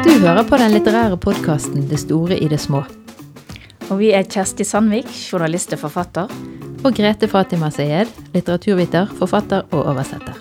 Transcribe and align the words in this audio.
Du 0.00 0.12
hører 0.22 0.46
på 0.48 0.56
den 0.56 0.72
litterære 0.72 1.18
podkasten 1.20 1.84
Det 1.90 1.98
store 2.00 2.38
i 2.40 2.46
det 2.48 2.56
små. 2.62 2.80
Og 3.90 3.98
vi 4.00 4.08
er 4.16 4.24
Kjersti 4.24 4.64
Sandvik, 4.64 5.10
journalist 5.10 5.74
og 5.76 5.82
forfatter. 5.82 6.32
Og 6.80 6.96
Grete 6.96 7.28
Fatima 7.28 7.68
Sayed, 7.74 8.08
litteraturviter, 8.32 9.10
forfatter 9.18 9.66
og 9.68 9.90
oversetter. 9.92 10.38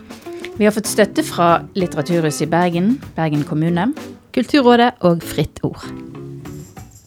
Vi 0.56 0.64
har 0.70 0.72
fått 0.76 0.88
støtte 0.88 1.26
fra 1.28 1.50
Litteraturhuset 1.76 2.46
i 2.48 2.50
Bergen, 2.54 2.94
Bergen 3.18 3.44
kommune. 3.44 3.90
Kulturrådet 4.32 4.94
og 5.04 5.20
Fritt 5.34 5.60
Ord. 5.68 5.84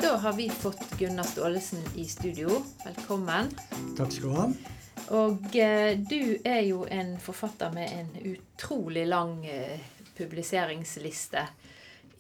Da 0.03 0.19
har 0.21 0.37
vi 0.37 0.51
fått 0.53 0.85
Gunnar 1.01 1.25
Staalesen 1.33 1.81
i 1.97 2.05
studio. 2.05 2.61
Velkommen. 2.85 3.49
Takk 3.97 4.13
skal 4.13 4.29
du 4.29 4.37
ha. 4.37 4.47
Og 5.11 5.57
eh, 5.57 5.99
du 5.99 6.39
er 6.45 6.61
jo 6.69 6.85
en 6.91 7.17
forfatter 7.21 7.73
med 7.75 7.91
en 7.93 8.35
utrolig 8.35 9.07
lang 9.09 9.47
eh, 9.47 9.81
publiseringsliste. 10.17 11.47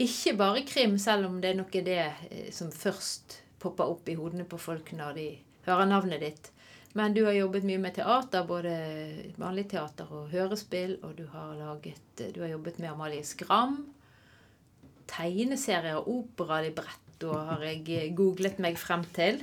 Ikke 0.02 0.34
bare 0.34 0.64
krim, 0.66 0.98
selv 0.98 1.28
om 1.28 1.38
det 1.40 1.52
er 1.52 1.60
noe 1.60 1.84
det 1.86 2.00
eh, 2.02 2.50
som 2.54 2.72
først 2.72 3.38
popper 3.62 3.92
opp 3.92 4.08
i 4.10 4.16
hodene 4.18 4.44
på 4.48 4.58
folk 4.58 4.90
når 4.98 5.14
de 5.18 5.28
hører 5.68 5.86
navnet 5.86 6.24
ditt. 6.24 6.50
Men 6.98 7.14
du 7.14 7.22
har 7.24 7.32
jobbet 7.32 7.64
mye 7.64 7.80
med 7.80 7.94
teater, 7.96 8.44
både 8.44 8.72
vanlig 9.40 9.68
teater 9.70 10.10
og 10.12 10.28
hørespill. 10.32 10.98
Og 11.06 11.14
du 11.16 11.24
har, 11.32 11.54
laget, 11.56 12.20
du 12.34 12.42
har 12.42 12.52
jobbet 12.52 12.82
med 12.82 12.90
Amalie 12.90 13.24
Skram. 13.24 13.78
Tegneserier, 15.08 16.02
opera, 16.08 16.60
librett, 16.64 17.24
og 17.24 17.38
har 17.48 17.64
jeg 17.64 18.12
googlet 18.18 18.60
meg 18.60 18.76
frem 18.80 19.06
til. 19.16 19.40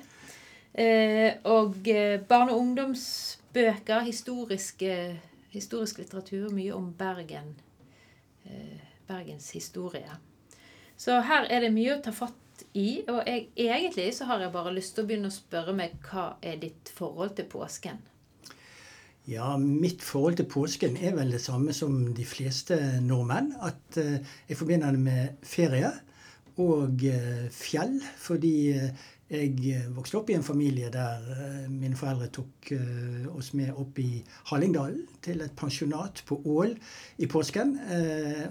Eh, 0.73 1.33
og 1.43 1.87
eh, 1.87 2.19
barne- 2.21 2.53
og 2.53 2.59
ungdomsbøker, 2.59 3.99
historiske, 3.99 5.19
historisk 5.49 5.97
litteratur, 5.97 6.51
mye 6.53 6.75
om 6.75 6.93
Bergen. 6.93 7.55
Eh, 8.45 8.81
Bergens 9.07 9.51
historie. 9.51 10.11
Så 10.97 11.21
her 11.21 11.47
er 11.49 11.65
det 11.65 11.73
mye 11.73 11.95
å 11.95 12.03
ta 12.03 12.13
fatt 12.13 12.65
i. 12.73 13.01
Og 13.07 13.23
jeg, 13.25 13.47
egentlig 13.57 14.11
så 14.13 14.29
har 14.29 14.43
jeg 14.43 14.53
bare 14.53 14.75
lyst 14.75 14.95
til 14.95 15.03
å 15.03 15.09
begynne 15.09 15.31
å 15.31 15.33
spørre 15.33 15.73
meg 15.73 15.95
hva 16.05 16.35
er 16.41 16.59
ditt 16.61 16.91
forhold 16.93 17.33
til 17.39 17.49
påsken? 17.49 17.97
Ja, 19.29 19.55
mitt 19.57 20.03
forhold 20.05 20.37
til 20.37 20.49
påsken 20.49 20.97
er 20.97 21.15
vel 21.17 21.31
det 21.33 21.41
samme 21.41 21.73
som 21.73 22.13
de 22.13 22.25
fleste 22.25 22.77
nordmenn. 23.01 23.55
At 23.61 23.97
jeg 23.97 24.57
forbinder 24.57 24.93
det 24.93 25.01
med 25.01 25.41
ferie 25.45 25.91
og 26.57 27.05
fjell. 27.53 27.99
Fordi 28.17 28.73
jeg 29.29 29.83
vokste 29.93 30.17
opp 30.17 30.29
i 30.31 30.35
en 30.37 30.45
familie 30.45 30.89
der 30.89 31.67
mine 31.69 31.97
foreldre 31.97 32.31
tok 32.33 32.71
oss 33.37 33.51
med 33.53 33.77
opp 33.77 33.99
i 34.01 34.23
Hallingdalen 34.49 35.03
til 35.21 35.43
et 35.45 35.53
pensjonat 35.57 36.23
på 36.25 36.39
Ål 36.49 36.73
i 37.21 37.29
påsken. 37.29 37.75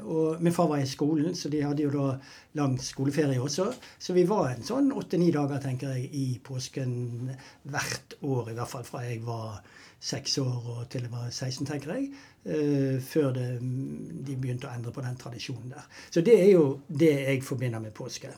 Og 0.06 0.38
min 0.44 0.54
far 0.54 0.70
var 0.70 0.84
i 0.84 0.86
skolen, 0.86 1.34
så 1.34 1.50
de 1.50 1.64
hadde 1.66 1.82
jo 1.82 1.90
da 1.90 2.12
lang 2.60 2.78
skoleferie 2.78 3.42
også. 3.42 3.72
Så 3.98 4.14
vi 4.14 4.22
var 4.28 4.52
en 4.52 4.62
sånn 4.62 4.92
åtte-ni 4.94 5.32
dager, 5.34 5.58
tenker 5.62 5.96
jeg, 5.96 6.12
i 6.14 6.38
påsken 6.46 7.32
hvert 7.66 8.14
år. 8.22 8.52
I 8.52 8.58
hvert 8.60 8.70
fall 8.70 8.86
fra 8.86 9.02
jeg 9.08 9.24
var 9.26 9.58
seks 9.98 10.38
år 10.38 10.68
og 10.76 10.84
til 10.92 11.08
jeg 11.08 11.10
var 11.10 11.26
16, 11.32 11.66
tenker 11.66 11.96
jeg. 11.96 12.12
Før 13.02 13.32
det, 13.34 13.48
de 13.58 14.36
begynte 14.38 14.70
å 14.70 14.76
endre 14.78 14.94
på 14.94 15.02
den 15.02 15.18
tradisjonen 15.18 15.74
der. 15.74 15.90
Så 16.06 16.22
det 16.22 16.38
er 16.38 16.52
jo 16.52 16.68
det 16.86 17.16
jeg 17.18 17.42
forbinder 17.42 17.82
med 17.82 17.96
påske. 17.98 18.30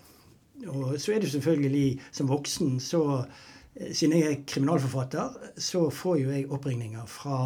Og 0.67 1.01
så 1.01 1.13
er 1.13 1.19
det 1.19 1.31
selvfølgelig 1.31 2.01
som 2.13 2.29
voksen 2.29 2.81
så 2.81 3.25
siden 3.71 4.17
jeg 4.19 4.27
er 4.27 4.41
kriminalforfatter, 4.51 5.37
så 5.63 5.85
får 5.95 6.17
jo 6.19 6.33
jeg 6.35 6.49
oppringninger 6.51 7.05
fra 7.07 7.37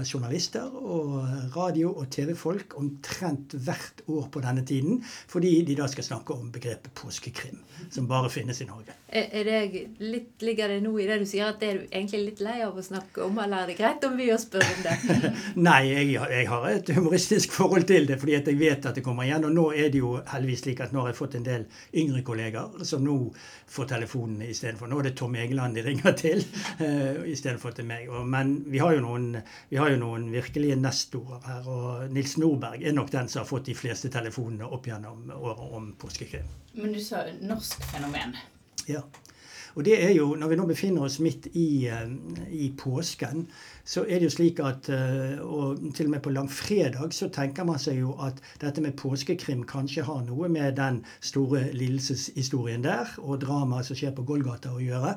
journalister 0.00 0.72
og 0.80 1.18
radio- 1.54 1.92
og 1.92 2.08
TV-folk 2.10 2.72
omtrent 2.80 3.52
hvert 3.52 4.00
år 4.08 4.30
på 4.32 4.40
denne 4.40 4.64
tiden, 4.64 5.02
fordi 5.28 5.58
de 5.68 5.76
da 5.76 5.86
skal 5.90 6.06
snakke 6.06 6.32
om 6.32 6.48
begrepet 6.52 6.94
påskekrim, 6.96 7.60
som 7.92 8.08
bare 8.08 8.30
finnes 8.32 8.62
i 8.64 8.68
Norge. 8.68 8.96
Er, 9.14 9.44
det 9.44 9.84
litt, 10.00 10.30
Ligger 10.44 10.72
det 10.72 10.80
noe 10.82 11.02
i 11.04 11.06
det 11.06 11.20
du 11.20 11.26
sier, 11.28 11.52
at 11.52 11.60
det 11.60 11.68
er 11.68 11.76
du 11.78 11.84
egentlig 11.86 12.22
litt 12.24 12.40
lei 12.42 12.56
av 12.64 12.74
å 12.76 12.82
snakke 12.82 13.22
om, 13.22 13.36
eller 13.44 13.62
er 13.62 13.70
det 13.70 13.76
greit 13.78 14.04
om 14.08 14.16
vi 14.18 14.30
å 14.32 14.38
spør 14.40 14.64
om 14.64 14.80
det? 14.84 14.96
Nei, 15.68 15.82
jeg, 15.92 16.08
jeg, 16.16 16.48
har 16.48 16.66
et 16.72 16.90
humoristisk 16.96 17.54
forhold 17.54 17.86
til 17.88 18.08
det, 18.08 18.18
fordi 18.20 18.38
jeg 18.38 18.58
vet 18.58 18.88
at 18.88 18.98
det 18.98 19.04
kommer 19.04 19.28
igjen. 19.28 19.46
Og 19.46 19.54
nå 19.54 19.68
er 19.76 19.92
det 19.92 20.00
jo 20.00 20.16
heldigvis 20.32 20.64
slik 20.64 20.82
at 20.84 20.96
nå 20.96 21.04
har 21.04 21.12
jeg 21.12 21.20
fått 21.20 21.38
en 21.38 21.46
del 21.46 21.68
yngre 21.94 22.24
kolleger 22.26 22.84
som 22.88 23.04
nå 23.04 23.18
får 23.70 23.92
telefonen 23.94 24.42
istedenfor. 24.48 24.90
Nå 24.90 25.00
er 25.00 25.10
det 25.10 25.16
Tom 25.20 25.36
Egeland 25.38 25.73
de 25.76 25.84
ringer 25.86 26.16
til 26.18 26.44
uh, 26.80 27.24
istedenfor 27.30 27.76
til 27.76 27.88
meg. 27.88 28.08
Og, 28.10 28.26
men 28.28 28.56
vi 28.70 28.82
har, 28.82 28.96
noen, 29.04 29.34
vi 29.70 29.80
har 29.80 29.92
jo 29.94 30.00
noen 30.02 30.30
virkelige 30.34 30.78
nestorer 30.80 31.42
her. 31.48 31.68
Og 31.70 32.14
Nils 32.14 32.38
Nordberg 32.40 32.84
er 32.84 32.96
nok 32.96 33.12
den 33.14 33.30
som 33.30 33.42
har 33.42 33.50
fått 33.50 33.68
de 33.70 33.76
fleste 33.78 34.12
telefonene 34.14 34.68
opp 34.68 34.88
gjennom 34.90 35.28
året 35.34 35.76
om 35.80 35.92
påskekrim. 36.00 36.48
Men 36.78 36.96
du 36.96 37.02
sa 37.02 37.26
norsk 37.42 37.84
fenomen. 37.92 38.36
Ja. 38.90 39.04
Og 39.74 39.84
det 39.84 39.94
er 40.04 40.12
jo, 40.14 40.34
Når 40.38 40.48
vi 40.48 40.56
nå 40.56 40.66
befinner 40.66 41.06
oss 41.06 41.18
midt 41.22 41.48
i, 41.58 41.90
i 42.50 42.68
påsken, 42.78 43.46
så 43.84 44.04
er 44.04 44.20
det 44.20 44.28
jo 44.28 44.34
slik 44.36 44.60
at 44.62 44.88
Og 45.42 45.80
til 45.96 46.06
og 46.06 46.12
med 46.14 46.22
på 46.22 46.30
langfredag 46.30 47.14
så 47.14 47.28
tenker 47.28 47.66
man 47.66 47.80
seg 47.82 47.98
jo 47.98 48.14
at 48.22 48.38
dette 48.62 48.84
med 48.84 48.96
påskekrim 49.00 49.64
kanskje 49.66 50.06
har 50.06 50.22
noe 50.28 50.48
med 50.48 50.76
den 50.78 51.02
store 51.20 51.66
lidelseshistorien 51.72 52.86
der 52.86 53.10
og 53.18 53.42
dramaet 53.42 53.90
som 53.90 53.98
skjer 53.98 54.14
på 54.14 54.26
Golgata 54.28 54.74
å 54.74 54.82
gjøre. 54.82 55.16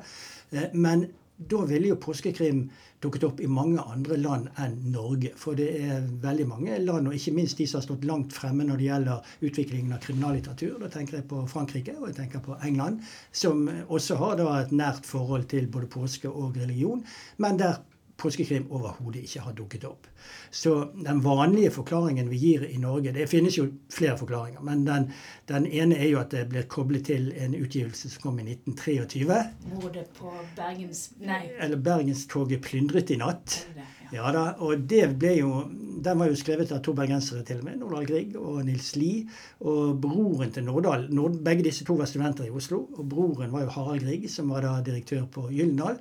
Men 0.72 1.06
da 1.38 1.62
ville 1.64 1.92
jo 1.92 1.96
påskekrim 2.02 2.64
dukket 3.00 3.24
opp 3.28 3.40
i 3.40 3.46
mange 3.46 3.82
andre 3.86 4.16
land 4.18 4.48
enn 4.58 4.74
Norge. 4.90 5.30
For 5.38 5.58
det 5.58 5.68
er 5.78 6.06
veldig 6.22 6.46
mange 6.50 6.78
land, 6.82 7.06
og 7.06 7.14
ikke 7.14 7.34
minst 7.36 7.60
de 7.60 7.66
som 7.70 7.78
har 7.78 7.86
stått 7.86 8.06
langt 8.08 8.34
fremme 8.34 8.66
når 8.66 8.80
det 8.80 8.88
gjelder 8.88 9.36
utviklingen 9.46 9.94
av 9.94 10.02
kriminallitteratur. 10.02 10.80
Da 10.82 10.90
tenker 10.96 11.20
jeg 11.20 11.28
på 11.30 11.44
Frankrike 11.50 11.94
og 12.00 12.08
jeg 12.08 12.18
tenker 12.18 12.42
på 12.42 12.58
England, 12.66 13.04
som 13.30 13.68
også 13.86 14.18
har 14.18 14.40
da 14.40 14.48
et 14.58 14.74
nært 14.74 15.06
forhold 15.06 15.46
til 15.52 15.70
både 15.70 15.90
påske 15.94 16.30
og 16.30 16.58
religion. 16.58 17.04
men 17.36 17.58
der 17.58 17.78
påskekrim 18.18 18.66
overhodet 18.74 19.22
ikke 19.24 19.44
har 19.46 19.54
dukket 19.56 19.84
opp. 19.88 20.08
Så 20.50 20.74
den 21.04 21.20
vanlige 21.24 21.70
forklaringen 21.70 22.30
vi 22.30 22.40
gir 22.42 22.64
i 22.66 22.78
Norge 22.82 23.12
Det 23.14 23.28
finnes 23.30 23.58
jo 23.58 23.68
flere 23.92 24.16
forklaringer, 24.18 24.60
men 24.64 24.84
den, 24.86 25.10
den 25.48 25.66
ene 25.66 25.98
er 25.98 26.10
jo 26.10 26.18
at 26.22 26.34
det 26.34 26.48
blir 26.50 26.66
koblet 26.70 27.06
til 27.08 27.30
en 27.36 27.54
utgivelse 27.54 28.10
som 28.10 28.22
kom 28.22 28.40
i 28.42 28.48
1923. 28.50 29.38
Mordet 29.74 30.08
på 30.18 30.32
Bergens 30.56 31.10
Nei. 31.22 31.44
Eller 31.60 31.78
Bergenstoget 31.78 32.64
plyndret 32.66 33.14
i 33.14 33.20
natt. 33.20 33.62
Ja 33.76 33.86
da, 34.12 34.44
og 34.64 34.88
det 34.88 35.04
ble 35.20 35.34
jo 35.38 35.52
Den 35.98 36.20
var 36.20 36.28
jo 36.30 36.36
skrevet 36.38 36.70
av 36.72 36.78
to 36.84 36.92
bergensere 36.94 37.42
til 37.42 37.58
og 37.58 37.64
med. 37.66 37.80
Nordahl 37.80 38.06
Grieg 38.06 38.36
og 38.38 38.60
Nils 38.64 38.92
Lie. 38.96 39.24
Og 39.66 39.98
broren 40.00 40.52
til 40.54 40.64
Nordahl 40.64 41.08
Nord, 41.10 41.40
Begge 41.42 41.66
disse 41.66 41.84
to 41.84 41.96
var 41.98 42.06
studenter 42.06 42.46
i 42.46 42.52
Oslo. 42.54 42.84
Og 42.94 43.08
broren 43.10 43.50
var 43.50 43.64
jo 43.64 43.72
Harald 43.74 44.06
Grieg, 44.06 44.28
som 44.30 44.52
var 44.54 44.62
da 44.62 44.76
direktør 44.86 45.26
på 45.26 45.48
Gyldendal. 45.50 45.98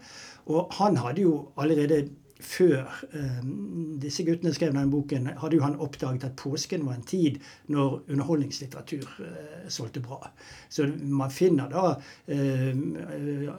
Og 0.53 0.69
han 0.77 1.01
hadde 1.01 1.25
jo 1.25 1.33
allerede 1.57 2.03
før 2.43 2.85
eh, 3.13 3.39
disse 4.01 4.25
guttene 4.27 4.53
skrev 4.53 4.73
denne 4.73 4.91
boken, 4.91 5.29
hadde 5.41 5.57
jo 5.57 5.63
han 5.65 5.77
oppdaget 5.81 6.27
at 6.27 6.35
påsken 6.39 6.85
var 6.85 6.97
en 6.97 7.07
tid 7.07 7.39
når 7.73 8.01
underholdningslitteratur 8.07 9.07
eh, 9.25 9.67
solgte 9.73 10.03
bra. 10.05 10.19
Så 10.69 10.87
man 11.01 11.33
finner 11.33 11.71
da 11.71 11.95
eh, 12.27 12.77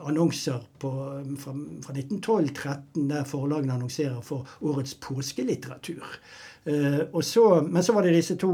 annonser 0.07 0.63
på, 0.79 0.93
fra, 1.41 1.55
fra 1.85 1.97
1912-13 1.97 3.09
der 3.11 3.27
forlagene 3.27 3.75
annonserer 3.75 4.21
for 4.25 4.47
årets 4.61 4.95
påskelitteratur. 5.01 6.05
Uh, 6.69 7.21
så, 7.23 7.61
men 7.63 7.83
så 7.83 7.93
var 7.95 8.03
det 8.03 8.11
disse 8.13 8.35
to 8.37 8.51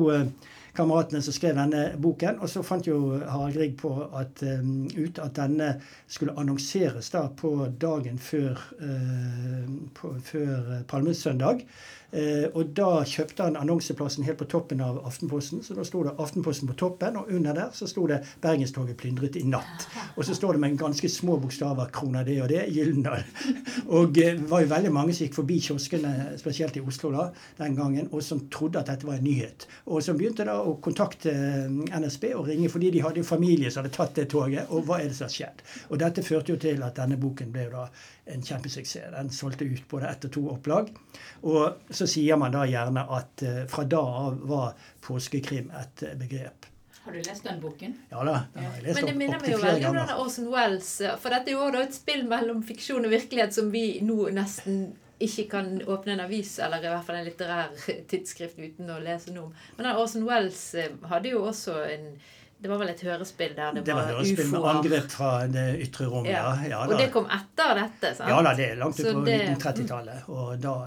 kameratene 0.77 1.21
som 1.23 1.35
skrev 1.35 1.57
denne 1.57 1.83
boken. 2.01 2.39
Og 2.43 2.51
så 2.51 2.63
fant 2.65 2.87
jo 2.87 3.17
Harald 3.23 3.57
Grieg 3.57 3.75
på 3.79 3.91
at, 4.15 4.43
um, 4.43 4.85
ut 4.91 5.19
at 5.23 5.35
denne 5.37 5.75
skulle 6.07 6.35
annonseres 6.39 7.11
da 7.13 7.25
på 7.41 7.53
dagen 7.81 8.19
før, 8.21 8.61
uh, 8.81 10.15
før 10.29 10.81
Palmesøndag. 10.91 11.65
Uh, 12.15 12.47
og 12.55 12.71
da 12.77 13.03
kjøpte 13.03 13.43
han 13.43 13.57
annonseplassen 13.59 14.23
helt 14.23 14.39
på 14.39 14.47
toppen 14.51 14.81
av 14.83 15.01
Aftenposten. 15.07 15.63
Så 15.65 15.75
da 15.75 15.83
sto 15.83 16.03
det 16.05 16.15
Aftenposten 16.21 16.69
på 16.69 16.77
toppen, 16.79 17.17
og 17.19 17.31
under 17.31 17.57
der 17.57 17.73
så 17.75 17.87
sto 17.87 18.07
det 18.07 18.21
'Bergenstoget 18.41 18.97
plyndret 18.97 19.35
i 19.35 19.43
natt'. 19.43 19.87
Og 20.15 20.25
så 20.25 20.35
står 20.35 20.53
det 20.53 20.61
med 20.61 20.71
en 20.71 20.77
ganske 20.77 21.09
små 21.09 21.37
bokstaver 21.37 21.91
'Krona 21.91 22.23
det 22.23 22.41
og 22.41 22.49
det', 22.49 22.71
Gyldendal. 22.71 23.23
Og 23.95 24.15
det 24.15 24.35
uh, 24.35 24.49
var 24.49 24.61
jo 24.61 24.67
veldig 24.67 24.91
mange 24.91 25.13
som 25.13 25.25
gikk 25.25 25.35
forbi 25.35 25.59
kioskene, 25.59 26.37
spesielt 26.37 26.77
i 26.77 26.81
Oslo 26.81 27.11
da, 27.11 27.29
den 27.57 27.75
gangen, 27.75 28.07
og 28.11 28.23
som 28.23 28.47
trodde 28.49 28.79
at 28.79 28.87
dette 28.87 29.07
var 29.07 29.19
en 29.19 29.23
nyhet. 29.23 29.67
Og 29.85 30.03
som 30.03 30.17
begynte 30.17 30.45
da 30.45 30.57
å 30.61 30.77
kontakte 30.81 31.31
NSB 31.99 32.33
og 32.35 32.47
ringe, 32.47 32.69
fordi 32.69 32.91
de 32.91 33.01
hadde 33.03 33.21
jo 33.21 33.27
familie 33.27 33.71
som 33.71 33.83
hadde 33.83 33.95
tatt 33.95 34.15
det 34.15 34.29
toget. 34.29 34.69
Og 34.69 34.85
hva 34.85 34.99
er 35.01 35.09
det 35.09 35.17
som 35.17 35.27
har 35.27 35.35
skjedd? 35.35 35.63
Og 35.89 35.99
dette 35.99 36.23
førte 36.23 36.53
jo 36.53 36.59
til 36.61 36.83
at 36.85 36.95
denne 36.97 37.19
boken 37.19 37.51
ble 37.53 37.67
da 37.71 37.87
en 38.25 38.45
kjempesuksess. 38.45 39.11
Den 39.13 39.29
solgte 39.29 39.65
ut 39.65 39.87
både 39.89 40.09
ett 40.09 40.25
og 40.25 40.31
to 40.37 40.45
opplag. 40.53 40.89
Og 41.45 41.91
så 41.93 42.07
sier 42.09 42.39
man 42.41 42.55
da 42.55 42.63
gjerne 42.69 43.05
at 43.17 43.43
fra 43.69 43.85
da 43.89 44.01
av 44.25 44.39
var 44.49 44.89
påskekrim 45.05 45.69
et 45.77 46.07
begrep. 46.17 46.69
Har 47.05 47.13
du 47.13 47.21
lest 47.21 47.43
den 47.43 47.61
boken? 47.61 47.97
Ja 48.09 48.23
da. 48.25 48.39
den 48.53 48.63
har 48.65 48.77
jeg 48.79 48.83
lest 48.83 48.97
Men 48.97 49.09
det 49.11 49.17
minner 49.19 49.41
meg 49.41 49.51
jo 49.51 49.57
veldig 49.61 49.89
om 49.91 49.97
denne 49.99 50.19
Orson 50.23 50.47
Wells. 50.49 50.87
For 51.21 51.33
dette 51.35 51.53
er 51.53 51.59
jo 51.59 51.81
et 51.83 51.93
spill 51.93 52.23
mellom 52.25 52.63
fiksjon 52.65 53.05
og 53.05 53.13
virkelighet 53.13 53.53
som 53.53 53.69
vi 53.73 53.99
nå 54.01 54.31
nesten 54.33 54.87
ikke 55.21 55.45
kan 55.51 55.69
åpne 55.85 56.15
en 56.15 56.23
avis 56.25 56.57
eller 56.59 56.81
i 56.83 56.89
hvert 56.89 57.05
fall 57.05 57.19
en 57.19 57.27
litterær 57.27 57.75
tidsskrift 58.11 58.57
uten 58.57 58.89
å 58.89 58.97
lese 59.03 59.35
noe 59.35 59.51
om. 59.51 59.53
Men 59.77 59.91
Orson 59.93 60.25
Wells 60.27 60.63
eh, 60.81 60.97
hadde 61.11 61.31
jo 61.35 61.45
også 61.45 61.77
en 61.93 62.09
det 62.65 62.69
var 62.71 62.79
vel 62.81 62.89
et 62.95 63.01
hørespill 63.05 63.51
der 63.53 63.75
det, 63.75 63.83
det 63.85 63.93
var, 63.93 64.07
var 64.07 64.15
hørespill 64.15 64.47
med 64.49 64.63
angrep 64.71 65.11
fra 65.13 65.27
det 65.45 65.65
ytre 65.85 66.07
rom, 66.09 66.25
ja. 66.25 66.39
ja. 66.65 66.71
ja 66.71 66.79
og 66.87 66.95
det 66.97 67.11
kom 67.13 67.27
etter 67.29 67.77
dette? 67.77 68.15
sant? 68.17 68.31
Ja 68.31 68.39
da, 68.41 68.55
det 68.57 68.71
er 68.71 68.79
langt 68.81 68.97
ut 68.97 69.05
på 69.05 69.21
1930-tallet. 69.21 70.31
Og 70.33 70.55
da 70.63 70.79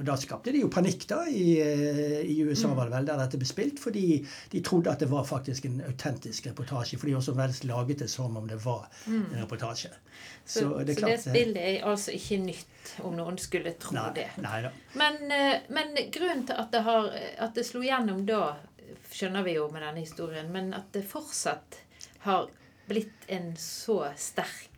og 0.00 0.06
da 0.08 0.14
skapte 0.16 0.52
de 0.54 0.62
jo 0.62 0.68
panikk 0.72 1.02
da 1.10 1.18
i, 1.28 1.58
eh, 1.60 2.20
i 2.24 2.38
USA, 2.40 2.70
mm. 2.70 2.76
var 2.76 2.88
det 2.88 2.94
vel, 2.94 3.08
der 3.10 3.18
dette 3.20 3.40
ble 3.40 3.48
spilt. 3.48 3.80
Fordi 3.82 4.04
de 4.52 4.62
trodde 4.64 4.94
at 4.94 5.02
det 5.04 5.10
var 5.10 5.26
faktisk 5.28 5.66
en 5.68 5.82
autentisk 5.84 6.48
reportasje. 6.48 6.96
Fordi 7.00 7.16
også 7.18 7.34
Wells 7.36 7.60
laget 7.68 8.00
det 8.00 8.08
som 8.08 8.36
om 8.40 8.48
det 8.48 8.56
var 8.64 8.86
mm. 9.04 9.26
en 9.34 9.42
reportasje. 9.42 9.92
Så, 10.44 10.60
så, 10.60 10.78
det, 10.88 10.96
så 10.96 11.06
det, 11.06 11.18
spillet 11.20 11.60
er 11.60 11.84
altså 11.86 12.14
ikke 12.16 12.40
nytt, 12.42 12.94
om 13.04 13.12
noen 13.14 13.36
skulle 13.38 13.74
tro 13.80 13.92
nei, 13.94 14.06
det. 14.16 14.26
Nei. 14.40 14.62
Men, 14.98 15.20
eh, 15.36 15.68
men, 15.68 15.92
grunnen 16.12 16.46
til 16.48 16.56
at 16.64 16.72
det, 16.72 16.80
har, 16.88 17.12
at 17.46 17.60
det 17.60 17.66
slo 17.68 17.84
gjennom 17.84 18.24
da, 18.28 18.40
skjønner 19.12 19.44
vi 19.46 19.56
jo 19.56 19.68
med 19.72 19.82
denne 19.84 20.02
historien, 20.04 20.50
men 20.52 20.72
at 20.76 20.90
det 20.94 21.04
fortsatt 21.08 21.80
har 22.26 22.50
blitt 22.90 23.28
en 23.30 23.52
så 23.60 24.02
sterk 24.18 24.69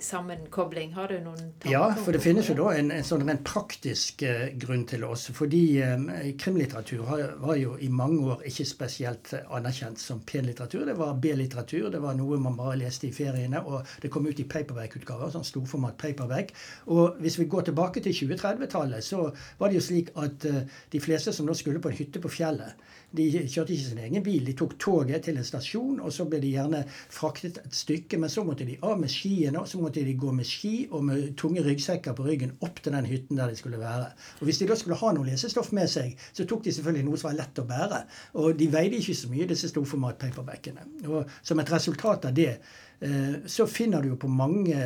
sammenkobling? 0.00 0.92
Har 0.94 1.08
du 1.08 1.18
noen 1.20 1.38
tanker? 1.58 1.72
Ja, 1.72 1.94
for 1.94 2.14
det 2.14 2.22
finnes 2.24 2.48
jo 2.50 2.56
da 2.58 2.72
en, 2.76 2.90
en 2.94 3.06
sånn 3.06 3.24
rent 3.26 3.42
praktisk 3.46 4.24
eh, 4.26 4.50
grunn 4.60 4.84
til 4.90 5.04
oss. 5.08 5.28
Fordi 5.36 5.62
eh, 5.84 6.30
krimlitteratur 6.40 7.04
har, 7.08 7.24
var 7.42 7.58
jo 7.60 7.76
i 7.80 7.90
mange 7.92 8.20
år 8.34 8.44
ikke 8.50 8.66
spesielt 8.68 9.32
anerkjent 9.40 10.00
som 10.00 10.22
penlitteratur. 10.26 10.84
Det 10.88 10.96
var 10.98 11.18
B-litteratur. 11.22 11.90
Det 11.92 12.02
var 12.02 12.18
noe 12.18 12.40
man 12.42 12.58
bare 12.58 12.78
leste 12.82 13.08
i 13.08 13.14
feriene. 13.14 13.62
Og 13.66 13.86
det 14.02 14.12
kom 14.12 14.28
ut 14.28 14.40
i 14.42 14.48
paperback-utgaver, 14.50 15.32
sånn 15.34 15.46
storformat 15.46 15.98
paperback. 16.00 16.54
Og 16.92 17.20
hvis 17.22 17.40
vi 17.40 17.48
går 17.50 17.70
tilbake 17.70 18.04
til 18.04 18.16
2030-tallet, 18.22 19.04
så 19.04 19.26
var 19.58 19.70
det 19.70 19.80
jo 19.80 19.86
slik 19.90 20.14
at 20.20 20.48
eh, 20.48 20.62
de 20.92 21.02
fleste 21.02 21.34
som 21.36 21.48
da 21.48 21.56
skulle 21.58 21.82
på 21.82 21.92
en 21.92 22.00
hytte 22.00 22.22
på 22.22 22.32
fjellet, 22.32 22.88
de 23.10 23.26
kjørte 23.26 23.74
ikke 23.74 23.88
sin 23.88 24.02
egen 24.04 24.22
bil. 24.22 24.44
De 24.46 24.54
tok 24.54 24.76
toget 24.78 25.24
til 25.26 25.38
en 25.40 25.46
stasjon, 25.46 25.98
og 25.98 26.12
så 26.14 26.28
ble 26.30 26.38
de 26.42 26.52
gjerne 26.54 26.84
fraktet 27.10 27.58
et 27.64 27.74
stykke. 27.74 28.20
Men 28.22 28.30
så 28.30 28.44
måtte 28.46 28.66
de 28.68 28.78
av 28.86 29.00
med 29.00 29.10
skiene, 29.40 29.66
så 29.66 29.80
måtte 29.80 30.04
de 30.04 30.14
gå 30.18 30.32
med 30.32 30.46
ski 30.46 30.88
og 30.90 31.04
med 31.04 31.36
tunge 31.40 31.62
ryggsekker 31.64 32.16
på 32.16 32.26
ryggen 32.26 32.52
opp 32.60 32.82
til 32.82 32.92
den 32.92 33.08
hytten 33.08 33.40
der 33.40 33.48
de 33.48 33.56
skulle 33.56 33.80
være. 33.80 34.10
Og 34.40 34.44
Hvis 34.44 34.58
de 34.58 34.68
da 34.68 34.76
skulle 34.76 34.98
ha 35.00 35.12
noe 35.12 35.28
lesestoff 35.28 35.72
med 35.72 35.88
seg, 35.88 36.16
så 36.32 36.44
tok 36.44 36.64
de 36.64 36.72
selvfølgelig 36.72 37.08
noe 37.08 37.20
som 37.20 37.30
var 37.30 37.40
lett 37.40 37.62
å 37.62 37.66
bære. 37.68 38.04
Og 38.42 38.54
de 38.58 38.70
veide 38.72 39.00
ikke 39.00 39.16
så 39.16 39.32
mye, 39.32 39.48
disse 39.48 39.72
storformat-paperbackene. 39.72 40.86
Og 41.08 41.24
som 41.42 41.60
et 41.60 41.72
resultat 41.72 42.28
av 42.28 42.36
det 42.36 42.54
Eh, 43.00 43.34
så 43.46 43.64
finner 43.66 44.02
du 44.02 44.10
jo 44.10 44.16
på 44.20 44.28
mange, 44.28 44.76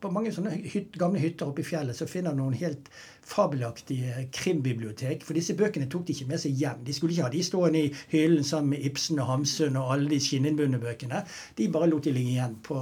på 0.00 0.10
mange 0.10 0.30
sånne 0.32 0.54
hyt, 0.72 0.94
gamle 0.96 1.20
hytter 1.20 1.50
oppe 1.50 1.60
i 1.60 1.66
fjellet 1.68 1.92
så 1.92 2.06
finner 2.08 2.32
du 2.32 2.40
noen 2.40 2.56
helt 2.56 2.88
fabelaktige 3.26 4.28
krimbibliotek. 4.32 5.24
For 5.26 5.36
disse 5.36 5.54
bøkene 5.58 5.88
tok 5.90 6.06
de 6.06 6.14
ikke 6.14 6.28
med 6.30 6.42
seg 6.42 6.56
hjem. 6.60 6.82
De 6.86 6.94
skulle 6.94 7.14
ikke 7.14 7.28
ha 7.28 7.32
de 7.32 7.42
stående 7.44 7.84
i 7.84 7.92
hyllen 8.12 8.44
sammen 8.46 8.74
med 8.74 8.86
Ibsen 8.90 9.20
og 9.22 9.30
Hamsun 9.30 9.78
og 9.80 9.92
alle 9.94 10.10
de 10.10 10.20
skinninnbundne 10.22 10.80
bøkene. 10.82 11.22
De 11.58 11.68
bare 11.72 11.90
lot 11.90 12.04
de 12.04 12.14
ligge 12.16 12.34
igjen 12.36 12.56
på, 12.66 12.80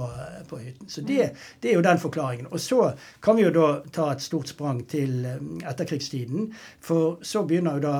på 0.49 0.61
hytten. 0.63 0.89
Så 0.89 1.05
det, 1.05 1.31
det, 1.61 1.71
er 1.71 1.79
jo 1.79 1.85
den 1.85 2.01
forklaringen. 2.01 2.49
Og 2.51 2.59
så 2.59 2.91
kan 3.21 3.37
vi 3.37 3.45
jo 3.45 3.53
da 3.55 3.69
ta 3.93 4.11
et 4.13 4.25
stort 4.25 4.51
sprang 4.51 4.83
til 4.89 5.25
eh, 5.25 5.39
etterkrigstiden. 5.69 6.51
For 6.83 7.19
så 7.25 7.45
begynner 7.47 7.79
jo 7.79 7.87
da 7.89 7.95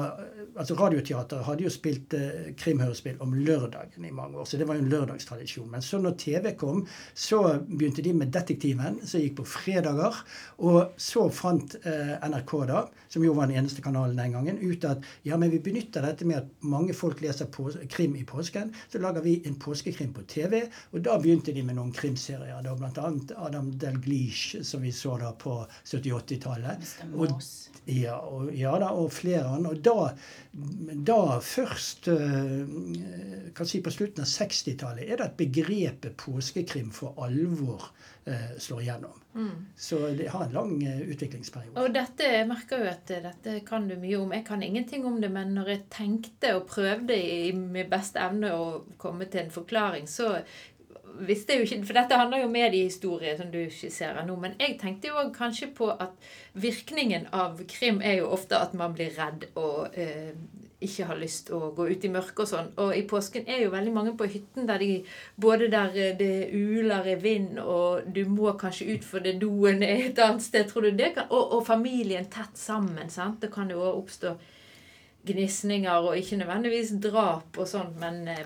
altså 0.59 0.75
Radioteater 0.75 1.43
hadde 1.47 1.63
jo 1.63 1.71
spilt 1.71 2.13
eh, 2.17 2.51
krimhørespill 2.59 3.19
om 3.23 3.33
lørdagen 3.33 4.05
i 4.05 4.13
mange 4.15 4.39
år, 4.39 4.47
så 4.49 4.59
det 4.59 4.67
var 4.67 4.77
jo 4.77 4.83
en 4.83 4.91
lørdagstradisjon. 4.91 5.69
Men 5.71 5.83
så 5.85 5.99
når 6.01 6.17
TV 6.19 6.51
kom, 6.59 6.85
så 7.13 7.41
begynte 7.69 8.03
de 8.05 8.13
med 8.13 8.33
Detektiven, 8.35 8.99
som 9.07 9.23
gikk 9.23 9.37
på 9.39 9.47
fredager. 9.47 10.19
Og 10.65 10.95
så 10.99 11.27
fant 11.33 11.77
eh, 11.83 12.15
NRK, 12.29 12.53
da, 12.69 12.83
som 13.11 13.25
jo 13.25 13.33
var 13.37 13.49
den 13.49 13.59
eneste 13.61 13.83
kanalen 13.85 14.17
den 14.19 14.35
gangen, 14.35 14.59
ut 14.61 14.85
at 14.87 15.05
ja, 15.27 15.37
men 15.37 15.51
vi 15.53 15.61
benytter 15.63 16.05
dette 16.05 16.27
med 16.29 16.41
at 16.41 16.65
mange 16.65 16.95
folk 16.97 17.21
leser 17.23 17.49
krim 17.91 18.15
i 18.19 18.25
påsken. 18.27 18.73
Så 18.91 19.01
lager 19.03 19.25
vi 19.25 19.39
en 19.49 19.57
påskekrim 19.59 20.13
på 20.15 20.25
TV. 20.29 20.61
Og 20.93 21.03
da 21.05 21.17
begynte 21.21 21.53
de 21.55 21.63
med 21.65 21.79
noen 21.79 21.93
krimserier. 21.95 22.61
da 22.65 22.75
Bl.a. 22.77 23.11
Adam 23.47 23.71
Delglish, 23.79 24.61
som 24.67 24.83
vi 24.85 24.93
så 24.95 25.17
da 25.21 25.33
på 25.33 25.59
70-80-tallet. 25.83 26.93
Ja, 27.89 28.19
og, 28.21 28.51
ja 28.53 28.75
da, 28.81 28.93
og 28.93 29.11
flere 29.15 29.47
andre. 29.57 29.73
Og 29.73 29.83
da 29.85 29.99
da 30.51 31.39
først 31.43 32.07
eh, 32.09 33.51
kan 33.55 33.69
si 33.69 33.81
på 33.85 33.93
slutten 33.93 34.25
av 34.25 34.29
60-tallet 34.31 35.05
er 35.05 35.19
det 35.19 35.27
at 35.27 35.37
begrepet 35.39 36.17
påskekrim 36.19 36.89
for 36.95 37.19
alvor 37.21 37.85
eh, 38.25 38.55
slår 38.57 38.81
igjennom. 38.85 39.19
Mm. 39.33 39.65
Så 39.77 39.99
det 40.17 40.27
har 40.33 40.45
en 40.45 40.53
lang 40.53 40.71
eh, 40.83 41.01
utviklingsperiode. 41.09 41.77
Og 41.81 41.93
dette, 41.93 42.23
Jeg 42.23 42.47
merker 42.49 42.81
jo 42.81 42.89
at 42.89 43.11
dette 43.27 43.59
kan 43.67 43.85
du 43.87 43.95
mye 43.99 44.17
om. 44.17 44.33
Jeg 44.33 44.45
kan 44.45 44.63
ingenting 44.63 45.05
om 45.05 45.21
det, 45.21 45.31
men 45.31 45.53
når 45.53 45.69
jeg 45.69 45.85
tenkte 45.93 46.55
og 46.57 46.65
prøvde 46.67 47.15
i 47.15 47.51
min 47.51 47.89
beste 47.89 48.19
evne 48.19 48.51
å 48.57 48.65
komme 48.97 49.29
til 49.29 49.45
en 49.45 49.53
forklaring, 49.53 50.09
så 50.09 50.39
visste 51.19 51.57
jo 51.57 51.65
ikke 51.65 51.85
For 51.85 51.97
dette 51.97 52.17
handler 52.17 52.43
jo 52.43 52.49
om 52.49 52.53
mediehistorie, 52.53 53.35
som 53.37 53.51
du 53.51 53.59
skisserer 53.73 54.25
nå. 54.25 54.35
Men 54.39 54.55
jeg 54.59 54.77
tenkte 54.81 55.11
jo 55.11 55.25
kanskje 55.35 55.71
på 55.77 55.89
at 55.91 56.15
virkningen 56.53 57.29
av 57.35 57.61
krim 57.69 58.01
er 58.01 58.21
jo 58.21 58.31
ofte 58.33 58.57
at 58.57 58.73
man 58.77 58.95
blir 58.97 59.13
redd 59.17 59.49
og 59.55 59.97
eh, 59.99 60.33
ikke 60.79 61.07
har 61.09 61.19
lyst 61.19 61.49
å 61.51 61.73
gå 61.75 61.89
ut 61.89 62.05
i 62.07 62.11
mørket 62.11 62.41
og 62.45 62.49
sånn. 62.49 62.69
Og 62.79 62.93
i 62.95 63.03
påsken 63.07 63.49
er 63.51 63.63
jo 63.65 63.73
veldig 63.73 63.93
mange 63.95 64.13
på 64.19 64.29
hytten 64.31 64.67
der 64.69 64.79
de 64.79 65.01
både 65.41 65.67
der 65.71 65.95
eh, 65.99 66.15
det 66.19 66.49
uler 66.55 67.11
i 67.11 67.17
vind, 67.19 67.59
og 67.59 68.07
du 68.15 68.23
må 68.31 68.53
kanskje 68.59 68.93
ut 68.95 69.07
for 69.07 69.25
det 69.25 69.37
doen 69.41 69.83
er 69.83 70.07
et 70.07 70.23
annet 70.23 70.45
sted, 70.45 70.69
tror 70.69 70.87
du 70.87 70.91
det 70.95 71.13
kan 71.17 71.27
Og, 71.29 71.59
og 71.59 71.65
familien 71.67 72.29
tett 72.31 72.55
sammen. 72.57 73.09
sant? 73.09 73.41
Det 73.41 73.51
kan 73.51 73.69
jo 73.69 73.83
òg 73.83 74.03
oppstå 74.03 74.35
gnisninger 75.27 76.09
og 76.09 76.15
ikke 76.17 76.39
nødvendigvis 76.39 76.95
drap 77.03 77.57
og 77.59 77.67
sånn, 77.67 77.91
men 77.99 78.23
eh, 78.31 78.45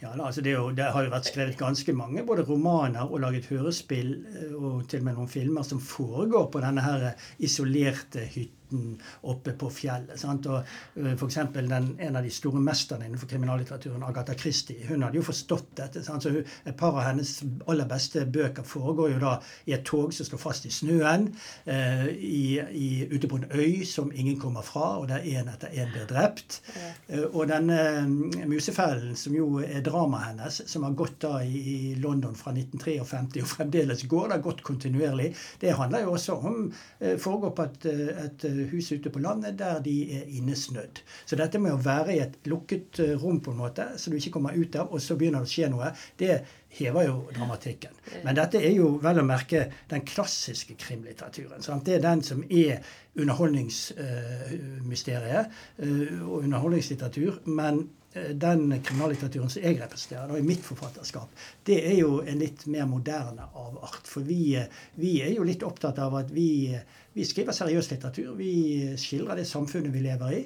ja, 0.00 0.10
altså 0.12 0.42
det, 0.44 0.52
jo, 0.52 0.70
det, 0.76 0.90
har 0.92 1.06
jo 1.06 1.12
vært 1.12 1.28
skrevet 1.28 1.56
ganske 1.56 1.92
mange 1.96 2.24
både 2.26 2.44
romaner 2.44 3.08
og 3.08 3.20
laget 3.22 3.48
hørespill 3.52 4.12
eh, 4.32 4.52
og 4.52 4.84
til 4.88 5.04
og 5.04 5.08
med 5.08 5.16
noen 5.16 5.32
filmer 5.32 5.64
som 5.64 5.80
foregår 5.80 6.50
på 6.52 6.64
denne 6.64 6.84
her 6.84 7.10
isolerte 7.36 8.24
hytta 8.32 8.54
hytten 8.66 9.00
oppe 9.22 9.52
på 9.52 9.70
fjellet. 9.70 10.18
Sant? 10.18 10.46
Og 10.46 10.62
uh, 10.96 11.14
for 11.16 11.26
eksempel 11.26 11.68
den, 11.68 11.96
En 12.00 12.16
av 12.16 12.22
de 12.22 12.30
store 12.30 12.60
mesterne 12.60 13.06
innenfor 13.06 13.28
kriminallitteraturen, 13.28 14.02
Agatha 14.02 14.34
Christie, 14.34 14.86
hun 14.88 15.02
hadde 15.02 15.16
jo 15.16 15.22
forstått 15.22 15.76
dette. 15.76 16.02
Sant? 16.04 16.22
Så 16.22 16.30
Et 16.66 16.76
par 16.76 16.94
av 16.96 17.04
hennes 17.06 17.42
aller 17.66 17.86
beste 17.86 18.24
bøker 18.26 18.62
foregår 18.62 19.12
jo 19.12 19.18
da 19.18 19.36
i 19.66 19.72
et 19.72 19.84
tog 19.84 20.12
som 20.14 20.26
står 20.26 20.38
fast 20.38 20.66
i 20.66 20.70
snøen, 20.70 21.28
eh, 21.64 22.06
i, 22.08 22.58
i, 22.58 23.06
ute 23.10 23.28
på 23.28 23.36
en 23.36 23.46
øy 23.52 23.84
som 23.86 24.10
ingen 24.12 24.38
kommer 24.40 24.62
fra, 24.62 24.98
og 24.98 25.08
der 25.08 25.24
én 25.24 25.48
etter 25.52 25.68
én 25.72 25.92
blir 25.92 26.06
drept. 26.10 26.60
Uh, 27.10 27.26
og 27.32 27.48
denne 27.48 28.06
Musefellen, 28.46 29.16
som 29.16 29.34
jo 29.36 29.60
er 29.60 29.82
dramaet 29.84 30.32
hennes, 30.32 30.60
som 30.66 30.84
har 30.86 30.96
gått 30.96 31.20
da 31.22 31.40
i, 31.44 31.62
i 31.76 31.94
London 32.00 32.34
fra 32.36 32.52
1953 32.52 33.42
og 33.42 33.50
fremdeles 33.50 34.06
går, 34.08 34.28
det 34.28 34.38
har 34.38 34.44
gått 34.44 34.64
kontinuerlig, 34.66 35.32
det 35.60 35.76
handler 35.76 36.04
jo 36.04 36.14
også 36.16 36.36
om 36.48 36.58
foregår 37.20 37.52
på 37.56 37.64
et, 37.66 37.86
et 38.24 38.44
hus 38.70 38.90
ute 38.92 39.12
på 39.12 39.22
landet 39.22 39.58
der 39.58 39.80
de 39.84 39.96
er 40.18 40.28
innesnødd. 40.38 41.02
Så 41.26 41.38
dette 41.38 41.60
med 41.62 41.74
å 41.74 41.82
være 41.82 42.16
i 42.16 42.22
et 42.24 42.38
lukket 42.50 43.00
eh, 43.04 43.14
rom 43.20 43.40
på 43.44 43.54
en 43.54 43.60
måte, 43.60 43.88
så 43.96 44.10
du 44.10 44.18
ikke 44.18 44.34
kommer 44.38 44.56
ut 44.56 44.78
av, 44.80 44.92
og 44.92 45.02
så 45.02 45.18
begynner 45.18 45.44
det 45.44 45.50
å 45.50 45.54
skje 45.54 45.70
noe, 45.72 45.92
det 46.20 46.32
hever 46.76 47.02
jo 47.08 47.16
dramatikken. 47.34 47.94
Men 48.24 48.36
dette 48.38 48.58
er 48.62 48.72
jo 48.76 48.86
vel 49.02 49.18
å 49.22 49.24
merke 49.26 49.60
den 49.90 50.02
klassiske 50.06 50.74
krimlitteraturen. 50.80 51.62
Sant? 51.64 51.86
Det 51.86 51.94
er 51.96 52.02
den 52.04 52.22
som 52.26 52.38
er 52.46 52.74
underholdningsmysteriet 53.16 55.44
uh, 55.48 55.52
og 56.28 56.42
underholdningslitteratur. 56.42 57.32
Men 57.46 57.90
den 58.16 58.80
kriminallitteraturen 58.80 59.50
som 59.52 59.62
jeg 59.62 59.80
representerer 59.80 60.30
da, 60.30 60.38
i 60.38 60.46
mitt 60.46 60.64
forfatterskap, 60.64 61.28
det 61.68 61.78
er 61.90 61.96
jo 61.98 62.22
en 62.24 62.40
litt 62.40 62.66
mer 62.72 62.86
moderne 62.88 63.44
avart. 63.52 64.08
For 64.08 64.24
vi, 64.26 64.56
vi 65.00 65.20
er 65.24 65.34
jo 65.36 65.46
litt 65.46 65.66
opptatt 65.66 66.00
av 66.02 66.16
at 66.22 66.32
vi 66.34 66.48
vi 67.16 67.24
skriver 67.24 67.54
seriøs 67.56 67.86
litteratur. 67.88 68.34
Vi 68.36 68.92
skildrer 69.00 69.38
det 69.40 69.46
samfunnet 69.48 69.94
vi 69.94 70.02
lever 70.04 70.34
i. 70.36 70.40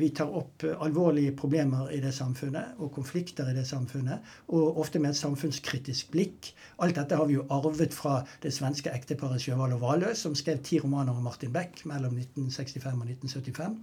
Vi 0.00 0.08
tar 0.16 0.30
opp 0.32 0.64
alvorlige 0.72 1.34
problemer 1.36 1.90
i 1.92 1.98
det 2.00 2.14
samfunnet 2.16 2.80
og 2.80 2.94
konflikter 2.94 3.50
i 3.50 3.56
det 3.58 3.66
samfunnet. 3.68 4.24
Og 4.48 4.80
ofte 4.80 5.02
med 5.02 5.12
et 5.12 5.20
samfunnskritisk 5.20 5.73
blikk. 6.12 6.52
Alt 6.82 6.98
dette 6.98 7.16
har 7.16 7.26
vi 7.26 7.36
jo 7.38 7.46
arvet 7.52 7.94
fra 7.94 8.20
det 8.42 8.52
svenske 8.54 8.90
ekteparet 8.90 9.42
Sjøvald 9.42 9.76
og 9.76 9.82
Valø, 9.82 10.12
som 10.14 10.34
skrev 10.34 10.62
ti 10.64 10.78
romaner 10.82 11.14
om 11.14 11.24
Martin 11.24 11.52
Beck 11.54 11.84
mellom 11.88 12.16
1965 12.18 12.86
og 12.92 13.08
1975. 13.08 13.76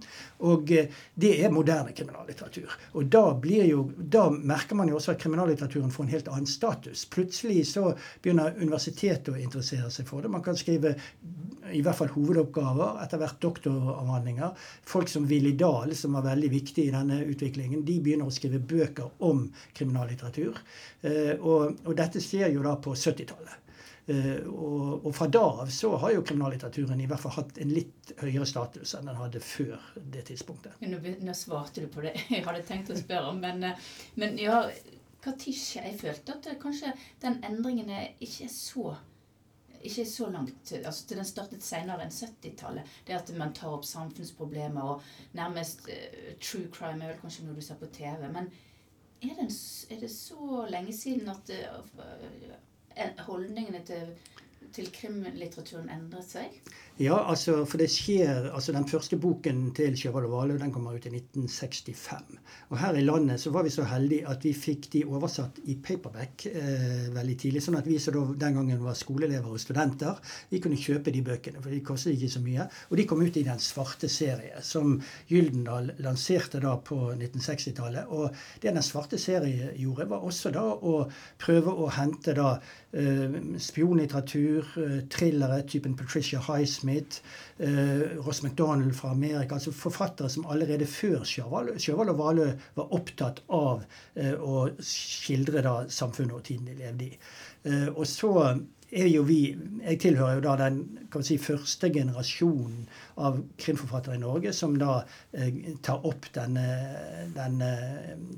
Og 0.48 0.72
eh, 0.72 0.90
det 1.14 1.32
er 1.44 1.54
moderne 1.54 1.94
kriminallitteratur. 1.96 2.76
Og 2.94 3.08
da, 3.12 3.24
jo, 3.68 3.86
da 3.96 4.28
merker 4.32 4.78
man 4.78 4.88
jo 4.88 4.98
også 4.98 5.14
at 5.14 5.22
kriminallitteraturen 5.22 5.92
får 5.92 6.06
en 6.06 6.14
helt 6.14 6.32
annen 6.32 6.50
status. 6.50 7.06
Plutselig 7.12 7.66
så 7.72 7.92
begynner 8.22 8.56
universitetet 8.60 9.32
å 9.32 9.40
interessere 9.40 9.90
seg 9.92 10.08
for 10.08 10.22
det. 10.22 10.32
Man 10.32 10.44
kan 10.44 10.58
skrive 10.58 10.96
i 11.72 11.80
hvert 11.84 11.96
fall 11.96 12.10
hovedoppgaver, 12.12 12.98
etter 13.04 13.20
hvert 13.20 13.38
doktoravhandlinger. 13.42 14.56
Folk 14.88 15.10
som 15.10 15.26
Willy 15.30 15.54
Dahl, 15.58 15.94
som 15.96 16.16
var 16.16 16.26
veldig 16.26 16.50
viktig 16.52 16.86
i 16.88 16.94
denne 16.94 17.20
utviklingen, 17.24 17.84
de 17.86 17.98
begynner 18.02 18.28
å 18.28 18.34
skrive 18.34 18.60
bøker 18.60 19.22
om 19.24 19.44
kriminallitteratur. 19.76 20.58
Eh, 21.02 21.34
og, 21.38 21.81
og 21.84 21.98
dette 21.98 22.22
skjer 22.22 22.52
jo 22.54 22.62
da 22.64 22.76
på 22.80 22.94
70-tallet. 22.94 23.58
Uh, 24.02 24.48
og, 24.50 25.04
og, 25.06 25.12
fra 25.14 25.28
da 25.30 25.44
av 25.62 25.68
så 25.70 25.92
har 26.02 26.10
jo 26.16 26.24
kriminallitteraturen 26.26 26.98
i 27.00 27.06
hvert 27.06 27.22
fall 27.22 27.36
hatt 27.36 27.60
en 27.62 27.70
litt 27.70 28.10
høyere 28.18 28.48
status 28.50 28.96
enn 28.98 29.06
den 29.06 29.20
hadde 29.20 29.42
før 29.46 29.76
det 30.14 30.24
tidspunktet. 30.26 30.74
Nå, 30.82 30.98
nå 31.22 31.36
svarte 31.38 31.84
du 31.84 31.86
på 31.92 32.02
det 32.02 32.16
jeg 32.34 32.42
hadde 32.42 32.64
tenkt 32.66 32.90
å 32.90 32.98
spørre 32.98 33.30
om, 33.30 33.38
men, 33.44 33.70
men 34.18 34.34
ja 34.42 34.64
skjer? 35.22 35.86
Jeg 35.86 36.00
følte 36.00 36.34
at 36.34 36.48
kanskje 36.58 36.90
den 37.22 37.38
endringen 37.46 37.94
er 37.94 38.08
ikke 38.18 38.48
er 38.48 38.54
så 38.56 38.96
ikke 39.82 40.04
så 40.06 40.28
langt 40.30 40.72
altså 40.78 41.14
Den 41.14 41.26
startet 41.26 41.64
senere 41.64 42.04
enn 42.04 42.12
70-tallet. 42.14 42.90
Det 43.06 43.16
at 43.16 43.32
man 43.38 43.54
tar 43.54 43.74
opp 43.74 43.86
samfunnsproblemer 43.86 44.82
og 44.94 45.06
nærmest 45.38 45.88
uh, 45.88 46.34
True 46.42 46.68
crime 46.74 47.02
er 47.02 47.12
vel 47.12 47.22
kanskje 47.22 47.46
noe 47.46 47.58
du 47.58 47.64
ser 47.64 47.80
på 47.80 47.90
TV. 47.94 48.28
Men 48.30 48.50
er 49.22 49.34
det, 49.38 49.48
er 49.90 50.00
det 50.02 50.10
så 50.10 50.66
lenge 50.70 50.94
siden 50.96 51.28
at 51.30 51.52
uh, 51.54 53.24
holdningene 53.26 53.82
til, 53.86 54.14
til 54.74 54.90
krimlitteraturen 54.94 55.90
endret 55.92 56.28
seg? 56.28 56.58
Ja, 57.00 57.16
altså, 57.24 57.62
for 57.64 57.80
det 57.80 57.88
skjer 57.88 58.50
altså 58.52 58.72
Den 58.74 58.84
første 58.84 59.16
boken 59.16 59.70
til 59.72 59.94
Sjøvald 59.96 60.26
og 60.28 60.34
Valø 60.34 60.58
den 60.60 60.72
kommer 60.72 60.92
ut 60.92 61.06
i 61.08 61.12
1965. 61.14 62.34
Og 62.68 62.76
her 62.78 62.98
i 63.00 63.04
landet 63.04 63.40
så 63.40 63.50
var 63.50 63.64
vi 63.64 63.72
så 63.72 63.86
heldige 63.88 64.28
at 64.28 64.44
vi 64.44 64.52
fikk 64.52 64.90
de 64.92 65.00
oversatt 65.08 65.62
i 65.72 65.78
paperback 65.80 66.44
eh, 66.50 67.08
veldig 67.14 67.36
tidlig. 67.40 67.62
Sånn 67.64 67.78
at 67.80 67.88
vi 67.88 67.96
som 67.96 68.34
den 68.36 68.58
gangen 68.58 68.84
var 68.84 68.98
skoleelever 68.98 69.54
og 69.54 69.62
studenter, 69.62 70.20
vi 70.50 70.60
kunne 70.60 70.76
kjøpe 70.76 71.14
de 71.14 71.22
bøkene. 71.24 71.62
For 71.64 71.72
de 71.72 71.80
kostet 71.80 72.12
ikke 72.18 72.30
så 72.34 72.44
mye. 72.44 72.68
Og 72.90 73.00
de 73.00 73.08
kom 73.08 73.24
ut 73.24 73.40
i 73.40 73.46
Den 73.48 73.64
svarte 73.64 74.12
serie, 74.12 74.60
som 74.60 74.98
Gyldendal 75.32 75.94
lanserte 76.04 76.60
da 76.60 76.76
på 76.76 77.00
1960-tallet. 77.16 78.12
Og 78.12 78.36
det 78.60 78.76
Den 78.76 78.84
svarte 78.84 79.16
serie 79.16 79.72
gjorde, 79.80 80.10
var 80.12 80.28
også 80.28 80.52
da 80.52 80.68
å 80.76 81.08
prøve 81.40 81.72
å 81.72 81.88
hente 81.96 82.36
da 82.36 82.52
eh, 82.92 83.40
spionlitteratur, 83.56 84.76
eh, 84.76 84.96
thrillere 85.08 85.62
typen 85.64 85.96
Patricia 85.96 86.44
Highsmith 86.44 86.81
Smith, 86.82 87.22
eh, 87.58 88.18
Ross 88.26 88.42
MacDonald 88.44 88.94
fra 88.98 89.12
Amerika. 89.14 89.54
altså 89.54 89.72
Forfattere 89.72 90.30
som 90.32 90.46
allerede 90.50 90.86
før 90.86 91.24
Sjøvald 91.24 92.12
og 92.12 92.18
Valø 92.18 92.50
var 92.76 92.94
opptatt 92.98 93.42
av 93.48 93.84
eh, 94.16 94.34
å 94.34 94.68
skildre 94.82 95.64
da 95.64 95.76
samfunnet 95.88 96.38
og 96.38 96.46
tiden 96.48 96.70
de 96.70 96.78
levde 96.82 97.10
i. 97.10 97.18
Eh, 97.64 97.88
og 97.92 98.06
så 98.10 98.32
er 98.92 99.08
jo 99.08 99.22
vi 99.26 99.42
Jeg 99.82 99.98
tilhører 99.98 100.36
jo 100.36 100.42
da 100.44 100.52
den 100.60 100.76
si, 101.26 101.34
første 101.42 101.88
generasjonen 101.90 102.84
av 103.24 103.40
krimforfattere 103.58 104.14
i 104.14 104.20
Norge 104.22 104.52
som 104.54 104.76
da 104.78 105.00
eh, 105.34 105.74
tar 105.82 106.04
opp 106.06 106.28
denne, 106.36 106.66
denne, 107.34 107.70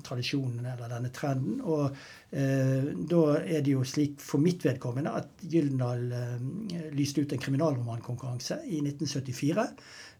tradisjonen 0.07 0.65
eller 0.73 0.89
denne 0.89 1.11
trenden. 1.15 1.61
Og 1.61 1.85
eh, 2.33 2.89
da 2.97 3.21
er 3.43 3.61
det 3.61 3.75
jo 3.75 3.85
slik 3.85 4.17
for 4.25 4.41
mitt 4.41 4.65
vedkommende 4.65 5.13
at 5.21 5.45
Gyldendal 5.45 6.07
eh, 6.17 6.89
lyste 6.97 7.27
ut 7.27 7.37
en 7.37 7.45
kriminalromankonkurranse 7.45 8.63
i 8.65 8.81
1974. 8.81 9.69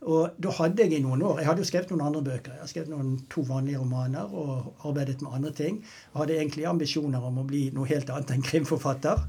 Og 0.05 0.35
da 0.43 0.51
hadde 0.59 0.85
jeg 0.85 0.99
i 0.99 1.03
noen 1.05 1.23
år 1.25 1.39
Jeg 1.41 1.49
hadde 1.49 1.63
jo 1.63 1.69
skrevet 1.69 1.93
noen 1.95 2.03
andre 2.05 2.23
bøker. 2.27 2.53
Jeg 2.53 2.61
hadde 2.61 2.73
skrevet 2.73 2.93
noen 2.93 3.15
to 3.33 3.45
vanlige 3.49 3.81
romaner 3.81 4.33
og 4.35 4.85
arbeidet 4.85 5.23
med 5.23 5.37
andre 5.39 5.53
ting. 5.57 5.79
Og 6.13 6.21
hadde 6.23 6.37
egentlig 6.37 6.67
ambisjoner 6.69 7.25
om 7.25 7.41
å 7.41 7.47
bli 7.49 7.63
noe 7.75 7.89
helt 7.89 8.11
annet 8.13 8.35
enn 8.35 8.45
krimforfatter. 8.45 9.23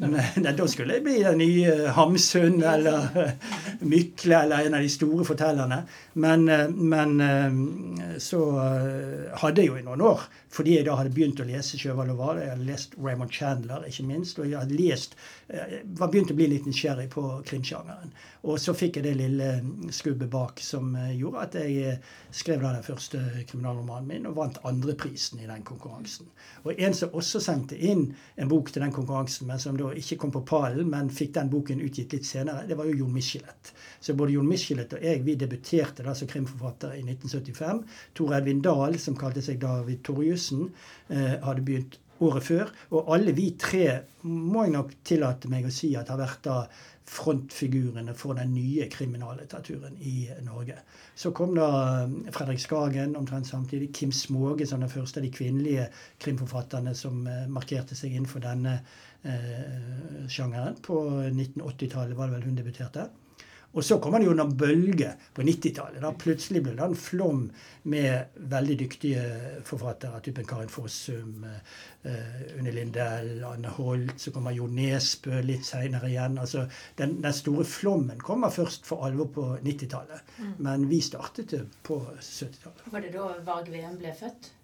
Men 0.00 0.48
da 0.48 0.66
skulle 0.70 0.98
jeg 0.98 1.06
bli 1.06 1.18
den 1.22 1.38
nye 1.42 1.92
Hamsun 1.94 2.58
eller 2.62 3.36
Mykle 3.92 4.42
eller 4.42 4.66
en 4.66 4.78
av 4.78 4.82
de 4.82 4.90
store 4.92 5.26
fortellerne. 5.28 5.84
Men, 6.18 6.48
men 6.74 8.18
så 8.22 8.42
hadde 9.38 9.62
jeg 9.62 9.70
jo 9.70 9.78
i 9.78 9.86
noen 9.86 10.02
år, 10.08 10.26
fordi 10.52 10.78
jeg 10.78 10.88
da 10.88 10.96
hadde 10.98 11.14
begynt 11.14 11.40
å 11.42 11.46
lese 11.46 11.78
Sjøvald 11.78 12.14
og 12.14 12.18
Hval, 12.18 12.40
jeg 12.42 12.52
hadde 12.54 12.66
lest 12.66 12.96
Raymond 12.98 13.32
Chandler, 13.34 13.84
ikke 13.86 14.06
minst, 14.08 14.40
og 14.40 14.48
jeg 14.48 14.58
hadde 14.58 14.78
lest 14.78 15.14
var 15.98 16.10
begynt 16.10 16.32
å 16.32 16.36
bli 16.36 16.48
litt 16.50 16.66
nysgjerrig 16.68 17.08
på 17.12 17.22
krimsjangeren. 17.48 18.12
Og 18.48 18.58
så 18.60 18.74
fikk 18.76 18.98
jeg 18.98 19.06
det 19.08 19.14
lille 19.18 19.48
skubbet 19.98 20.30
bak 20.32 20.60
som 20.64 20.94
eh, 20.96 21.12
gjorde 21.18 21.42
at 21.44 21.56
jeg 21.58 21.76
eh, 21.92 21.98
skrev 22.34 22.62
den 22.62 22.84
første 22.86 23.20
kriminalromanen 23.48 24.08
min 24.08 24.28
og 24.30 24.36
vant 24.38 24.60
andreprisen 24.68 25.42
i 25.42 25.48
den 25.48 25.64
konkurransen. 25.66 26.28
Og 26.64 26.78
en 26.78 26.96
som 26.96 27.14
også 27.18 27.42
sendte 27.42 27.76
inn 27.76 28.06
en 28.36 28.50
bok 28.50 28.72
til 28.72 28.84
den 28.84 28.94
konkurransen, 28.94 29.48
men 29.50 29.62
som 29.62 29.76
da 29.78 29.90
ikke 29.92 30.20
kom 30.22 30.34
på 30.34 30.44
pallen, 30.48 30.88
men 30.90 31.12
fikk 31.12 31.34
den 31.36 31.52
boken 31.52 31.82
utgitt 31.84 32.16
litt 32.16 32.28
senere, 32.28 32.66
det 32.68 32.78
var 32.78 32.88
jo 32.88 32.98
Jon 33.02 33.14
Michelet. 33.14 33.72
Så 34.00 34.16
både 34.18 34.36
Jon 34.36 34.48
Michelet 34.48 34.96
og 34.96 35.04
jeg 35.04 35.24
vi 35.26 35.36
debuterte 35.38 36.06
da 36.06 36.14
som 36.16 36.30
krimforfatter 36.30 36.96
i 36.98 37.04
1975. 37.04 37.84
Tor 38.18 38.36
Edvin 38.38 38.62
Dahl, 38.64 38.98
som 39.02 39.18
kalte 39.18 39.44
seg 39.44 39.60
David 39.62 40.04
Torjussen, 40.06 40.68
eh, 41.08 41.38
hadde 41.44 41.64
begynt 41.66 41.98
året 42.24 42.46
før. 42.46 42.70
Og 42.94 43.10
alle 43.14 43.34
vi 43.36 43.50
tre 43.60 43.88
må 44.28 44.66
jeg 44.66 44.74
nok 44.74 44.94
tillate 45.06 45.50
meg 45.50 45.68
å 45.68 45.74
si 45.74 45.94
at 45.98 46.10
har 46.12 46.20
vært 46.20 46.46
da 46.46 46.62
frontfigurene 47.08 48.12
for 48.16 48.36
den 48.36 48.52
nye 48.52 48.88
kriminallitteraturen 48.92 49.96
i 50.04 50.28
Norge. 50.44 50.76
Så 51.16 51.32
kom 51.36 51.54
da 51.56 51.68
um, 52.04 52.18
Fredrik 52.34 52.60
Skagen 52.60 53.16
omtrent 53.16 53.48
samtidig. 53.48 53.90
Kim 53.96 54.12
Småge 54.12 54.66
som 54.68 54.84
den 54.84 54.92
første 54.92 55.22
av 55.22 55.26
de 55.26 55.32
kvinnelige 55.32 55.88
krimforfatterne 56.20 56.94
som 56.98 57.22
uh, 57.26 57.46
markerte 57.48 57.96
seg 57.98 58.12
innenfor 58.12 58.44
denne 58.44 58.80
eh, 59.24 60.28
sjangeren. 60.30 60.76
På 60.84 61.00
1980-tallet 61.30 62.18
var 62.18 62.28
det 62.28 62.36
vel 62.36 62.46
hun 62.50 62.60
debuterte. 62.60 63.08
Og 63.76 63.84
så 63.84 63.98
kommer 64.00 64.18
det 64.18 64.26
jo 64.26 64.32
under 64.32 64.48
bølge 64.48 65.10
på 65.36 65.44
90-tallet. 65.44 66.00
Da 66.00 66.12
plutselig 66.16 66.62
ble 66.64 66.72
det 66.78 66.86
en 66.86 66.96
flom 66.96 67.42
med 67.92 68.38
veldig 68.50 68.76
dyktige 68.80 69.24
forfattere. 69.68 70.22
Typen 70.24 70.46
Karin 70.48 70.72
Fossum, 70.72 71.44
uh, 71.44 72.40
Unni 72.56 72.72
Lindell, 72.72 73.44
Anne 73.44 73.70
Holt. 73.76 74.16
Så 74.16 74.32
kommer 74.32 74.56
Jo 74.56 74.66
Nesbø 74.72 75.42
litt 75.44 75.68
seinere 75.68 76.08
igjen. 76.08 76.40
Altså, 76.40 76.64
den, 76.98 77.18
den, 77.22 77.36
store 77.36 77.66
flommen 77.68 78.24
kommer 78.24 78.50
først 78.54 78.88
for 78.88 79.04
alvor 79.06 79.28
på 79.36 79.48
90-tallet. 79.62 80.36
Mm. 80.38 80.54
Men 80.64 80.88
vi 80.88 81.02
startet 81.04 81.54
på 81.84 82.00
70-tallet. 82.16 82.88
Var 82.94 83.04
det 83.04 83.12
da 83.14 83.32
Varg 83.46 83.68
Veum 83.74 84.00
ble 84.00 84.16
født? 84.16 84.54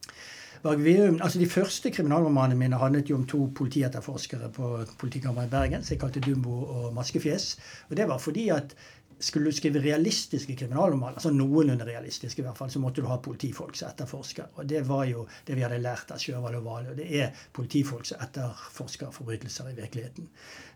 Veum, 0.62 1.18
altså 1.22 1.38
De 1.38 1.48
første 1.50 1.90
kriminalromanene 1.90 2.58
mine 2.58 2.78
handlet 2.80 3.10
jo 3.10 3.16
om 3.16 3.26
to 3.26 3.50
politietterforskere 3.54 4.50
på 4.52 4.78
politikammeret 4.98 5.46
i 5.46 5.50
Bergen 5.50 5.84
som 5.84 5.94
jeg 5.94 6.00
kalte 6.00 6.20
Dumbo 6.20 6.62
og 6.64 6.94
Maskefjes. 6.94 7.58
Og 7.90 7.96
Det 7.96 8.08
var 8.08 8.18
fordi 8.18 8.48
at 8.48 8.76
skulle 9.24 9.50
du 9.50 9.56
skrive 9.56 9.80
realistiske 9.82 10.56
kriminalromaner, 10.58 11.16
altså 11.18 11.32
noenlunde 11.32 11.86
realistiske 11.88 12.42
i 12.42 12.44
hvert 12.44 12.58
fall, 12.58 12.70
så 12.70 12.82
måtte 12.82 13.02
du 13.02 13.08
ha 13.08 13.16
politifolk 13.22 13.76
som 13.78 13.88
etterforsker. 13.90 14.52
Og 14.58 14.68
det 14.68 14.82
var 14.88 15.06
jo 15.08 15.24
det 15.46 15.56
vi 15.56 15.64
hadde 15.64 15.80
lært 15.82 16.12
av 16.12 16.20
Sjøvald 16.20 16.60
og. 16.60 16.70
Og 16.74 16.98
det 16.98 17.06
er 17.22 17.44
politifolk 17.56 18.08
som 18.08 18.20
etterforsker 18.24 19.12
forbrytelser 19.14 19.70
i 19.70 19.76
virkeligheten. 19.78 20.28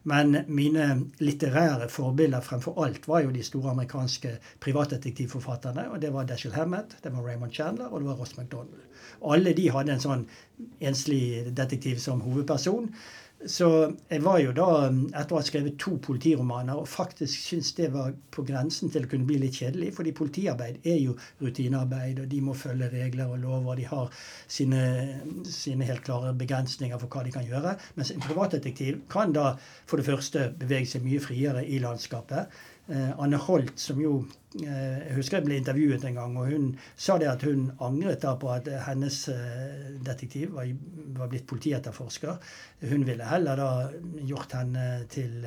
Men 0.09 0.43
mine 0.49 0.88
litterære 1.21 1.88
forbilder 1.93 2.45
fremfor 2.45 2.78
alt 2.85 3.09
var 3.09 3.25
jo 3.26 3.35
de 3.35 3.45
store 3.45 3.75
amerikanske 3.75 4.37
privatdetektivforfatterne. 4.64 5.88
Og 5.93 6.02
det 6.02 6.12
var 6.14 6.28
Dashiell 6.28 6.57
Hammett, 6.57 6.97
det 7.05 7.12
var 7.12 7.26
Raymond 7.26 7.52
Chandler, 7.52 7.93
og 7.93 8.00
det 8.00 8.11
var 8.11 8.21
Ross 8.23 8.37
MacDonald. 8.37 8.85
Alle 9.28 9.55
de 9.57 9.71
hadde 9.75 9.97
en 9.97 10.05
sånn 10.05 10.28
enslig 10.81 11.50
detektiv 11.57 11.99
som 12.02 12.23
hovedperson. 12.25 12.93
Så 13.47 13.68
jeg 14.11 14.23
var 14.25 14.40
jo 14.42 14.50
da, 14.50 14.88
etter 15.14 15.35
å 15.37 15.38
ha 15.38 15.45
skrevet 15.47 15.76
to 15.78 15.92
politiromaner, 16.02 16.75
og 16.75 16.88
faktisk 16.90 17.38
syntes 17.38 17.71
det 17.76 17.92
var 17.95 18.16
på 18.35 18.42
grensen 18.49 18.90
til 18.90 19.04
å 19.07 19.11
kunne 19.11 19.28
bli 19.28 19.37
litt 19.38 19.61
kjedelig. 19.61 19.92
fordi 19.95 20.12
politiarbeid 20.12 20.80
er 20.83 20.99
jo 20.99 21.14
rutinearbeid, 21.40 22.18
og 22.18 22.28
de 22.28 22.40
må 22.42 22.54
følge 22.59 22.90
regler 22.90 23.30
og 23.30 23.38
lover. 23.38 23.76
De 23.78 23.87
har 23.87 24.11
sine, 24.49 24.83
sine 25.47 25.87
helt 25.87 26.02
klare 26.02 26.35
begrensninger 26.35 26.99
for 26.99 27.07
hva 27.07 27.23
de 27.23 27.35
kan 27.37 27.47
gjøre. 27.47 27.76
Mens 27.95 28.11
en 28.11 28.26
privatdetektiv 28.26 29.04
kan 29.09 29.33
da 29.33 29.52
for 29.87 30.02
det 30.02 30.09
første 30.11 30.50
bevege 30.59 30.90
seg 30.90 31.07
mye 31.07 31.23
friere 31.23 31.62
i 31.62 31.78
landskapet. 31.78 32.50
Eh, 32.88 33.21
Anne 33.21 33.37
Holt, 33.37 33.75
som 33.78 33.99
jo 34.00 34.12
eh, 34.57 35.00
Jeg 35.04 35.16
husker 35.18 35.38
jeg 35.38 35.45
ble 35.45 35.59
intervjuet 35.61 36.07
en 36.09 36.14
gang, 36.16 36.37
og 36.40 36.49
hun 36.49 36.68
sa 36.97 37.18
det 37.21 37.28
at 37.28 37.42
hun 37.45 37.66
angret 37.85 38.23
da 38.25 38.33
på 38.40 38.49
at 38.54 38.71
hennes 38.87 39.18
eh, 39.28 39.90
detektiv 40.07 40.54
var, 40.57 40.71
var 41.18 41.28
blitt 41.28 41.45
politietterforsker. 41.50 42.38
Hun 42.88 43.04
ville 43.04 43.28
heller 43.28 43.61
da 43.61 43.71
gjort 44.25 44.57
henne 44.57 44.87
til 45.12 45.45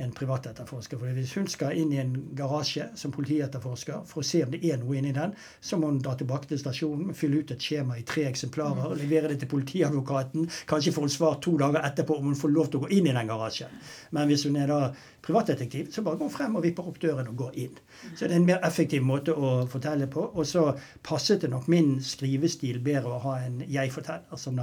en 0.00 0.12
privatetterforsker. 0.16 0.98
For 1.00 1.16
hvis 1.16 1.34
hun 1.38 1.48
skal 1.50 1.78
inn 1.78 1.92
i 1.94 2.00
en 2.02 2.14
garasje 2.36 2.88
som 2.98 3.12
politietterforsker 3.14 4.02
for 4.08 4.22
å 4.22 4.26
se 4.26 4.42
om 4.44 4.54
det 4.54 4.62
er 4.66 4.80
noe 4.80 4.98
inni 4.98 5.12
den, 5.16 5.34
så 5.60 5.78
må 5.80 5.90
hun 5.90 6.00
dra 6.02 6.16
tilbake 6.18 6.50
til 6.50 6.60
stasjonen, 6.62 7.14
fylle 7.16 7.42
ut 7.42 7.54
et 7.54 7.62
skjema 7.64 7.98
i 8.00 8.06
tre 8.08 8.26
eksemplarer, 8.30 8.90
og 8.90 9.00
levere 9.00 9.32
det 9.32 9.40
til 9.42 9.52
politiadvokaten. 9.52 10.48
Kanskje 10.70 10.94
får 10.96 11.06
hun 11.06 11.14
svar 11.16 11.40
to 11.44 11.56
dager 11.60 11.84
etterpå 11.86 12.18
om 12.18 12.30
hun 12.30 12.38
får 12.38 12.54
lov 12.54 12.70
til 12.70 12.80
å 12.80 12.84
gå 12.86 12.92
inn 12.98 13.10
i 13.10 13.16
den 13.16 13.30
garasjen. 13.30 13.80
Men 14.16 14.30
hvis 14.30 14.46
hun 14.48 14.58
er 14.60 14.70
da 14.70 14.80
privatdetektiv, 15.20 15.90
så 15.92 16.02
bare 16.02 16.16
går 16.16 16.30
hun 16.30 16.34
frem 16.34 16.56
og 16.56 16.64
vipper 16.64 16.86
opp 16.88 17.00
døren 17.02 17.28
og 17.30 17.36
går 17.42 17.58
inn. 17.64 17.80
Så 18.14 18.24
det 18.24 18.32
er 18.32 18.38
en 18.40 18.48
mer 18.48 18.62
effektiv 18.66 19.04
måte 19.04 19.34
å 19.36 19.52
fortelle 19.70 20.08
på. 20.10 20.24
Og 20.34 20.48
så 20.48 20.70
passet 21.06 21.44
det 21.44 21.52
nok 21.52 21.68
min 21.72 21.98
skrivestil 22.04 22.80
bedre 22.84 23.16
å 23.16 23.22
ha 23.26 23.36
en 23.44 23.60
jeg-forteller 23.68 24.40
som 24.40 24.58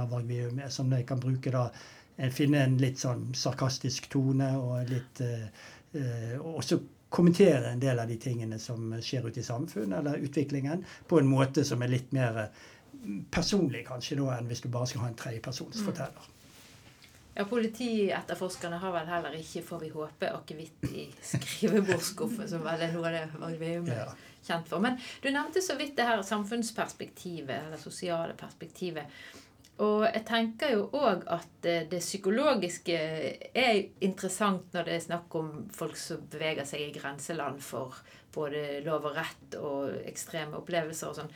som 0.68 0.92
jeg 0.92 1.06
kan 1.06 1.20
bruke 1.20 1.50
da 1.50 1.68
finne 2.34 2.64
en 2.64 2.78
litt 2.80 2.98
sånn 2.98 3.28
sarkastisk 3.38 4.08
tone 4.12 4.50
og 4.58 4.90
litt 4.90 5.22
uh, 5.24 6.38
også 6.42 6.80
kommentere 7.08 7.70
en 7.70 7.80
del 7.80 7.98
av 7.98 8.08
de 8.10 8.18
tingene 8.20 8.58
som 8.60 8.90
skjer 9.00 9.28
ute 9.30 9.40
i 9.40 9.46
samfunnet 9.46 10.00
eller 10.00 10.24
utviklingen, 10.26 10.84
på 11.08 11.20
en 11.20 11.30
måte 11.30 11.64
som 11.64 11.82
er 11.82 11.94
litt 11.94 12.10
mer 12.12 12.48
personlig 13.32 13.86
kanskje 13.88 14.18
da 14.18 14.34
enn 14.36 14.50
hvis 14.50 14.64
du 14.64 14.68
bare 14.72 14.90
skal 14.90 15.06
ha 15.06 15.12
en 15.12 15.16
tredjepersonsforteller. 15.22 16.34
Ja, 17.38 17.44
Politietterforskerne 17.46 18.80
har 18.82 18.92
vel 18.92 19.06
heller 19.06 19.34
ikke, 19.38 19.62
får 19.62 19.82
vi 19.84 19.88
håpe, 19.92 20.30
akevitt 20.34 20.88
i 20.90 21.04
skrivebordsskuffen, 21.22 22.48
som 22.50 22.64
vel 22.66 22.82
er 22.82 22.96
noe 22.96 23.06
av 23.06 23.14
det 23.14 23.20
Varg 23.38 23.62
er 23.94 24.08
kjent 24.42 24.66
for. 24.66 24.82
Men 24.82 24.98
du 25.22 25.28
nevnte 25.30 25.62
så 25.62 25.76
vidt 25.78 25.94
det 25.96 26.08
her 26.08 26.24
samfunnsperspektivet, 26.26 27.68
eller 27.68 27.78
sosiale 27.78 28.34
perspektivet. 28.38 29.06
Og 29.84 30.04
jeg 30.08 30.24
tenker 30.26 30.74
jo 30.74 30.86
òg 30.98 31.24
at 31.30 31.66
eh, 31.70 31.86
det 31.90 32.02
psykologiske 32.02 32.98
er 33.54 33.80
interessant 34.04 34.72
når 34.74 34.88
det 34.88 34.96
er 34.96 35.06
snakk 35.06 35.38
om 35.38 35.50
folk 35.74 35.98
som 36.00 36.24
beveger 36.32 36.66
seg 36.66 36.88
i 36.88 36.94
grenseland 36.96 37.62
for 37.62 37.98
både 38.34 38.80
lov 38.86 39.06
og 39.08 39.18
rett 39.18 39.58
og 39.58 39.94
ekstreme 40.08 40.58
opplevelser 40.58 41.10
og 41.12 41.20
sånn. 41.20 41.34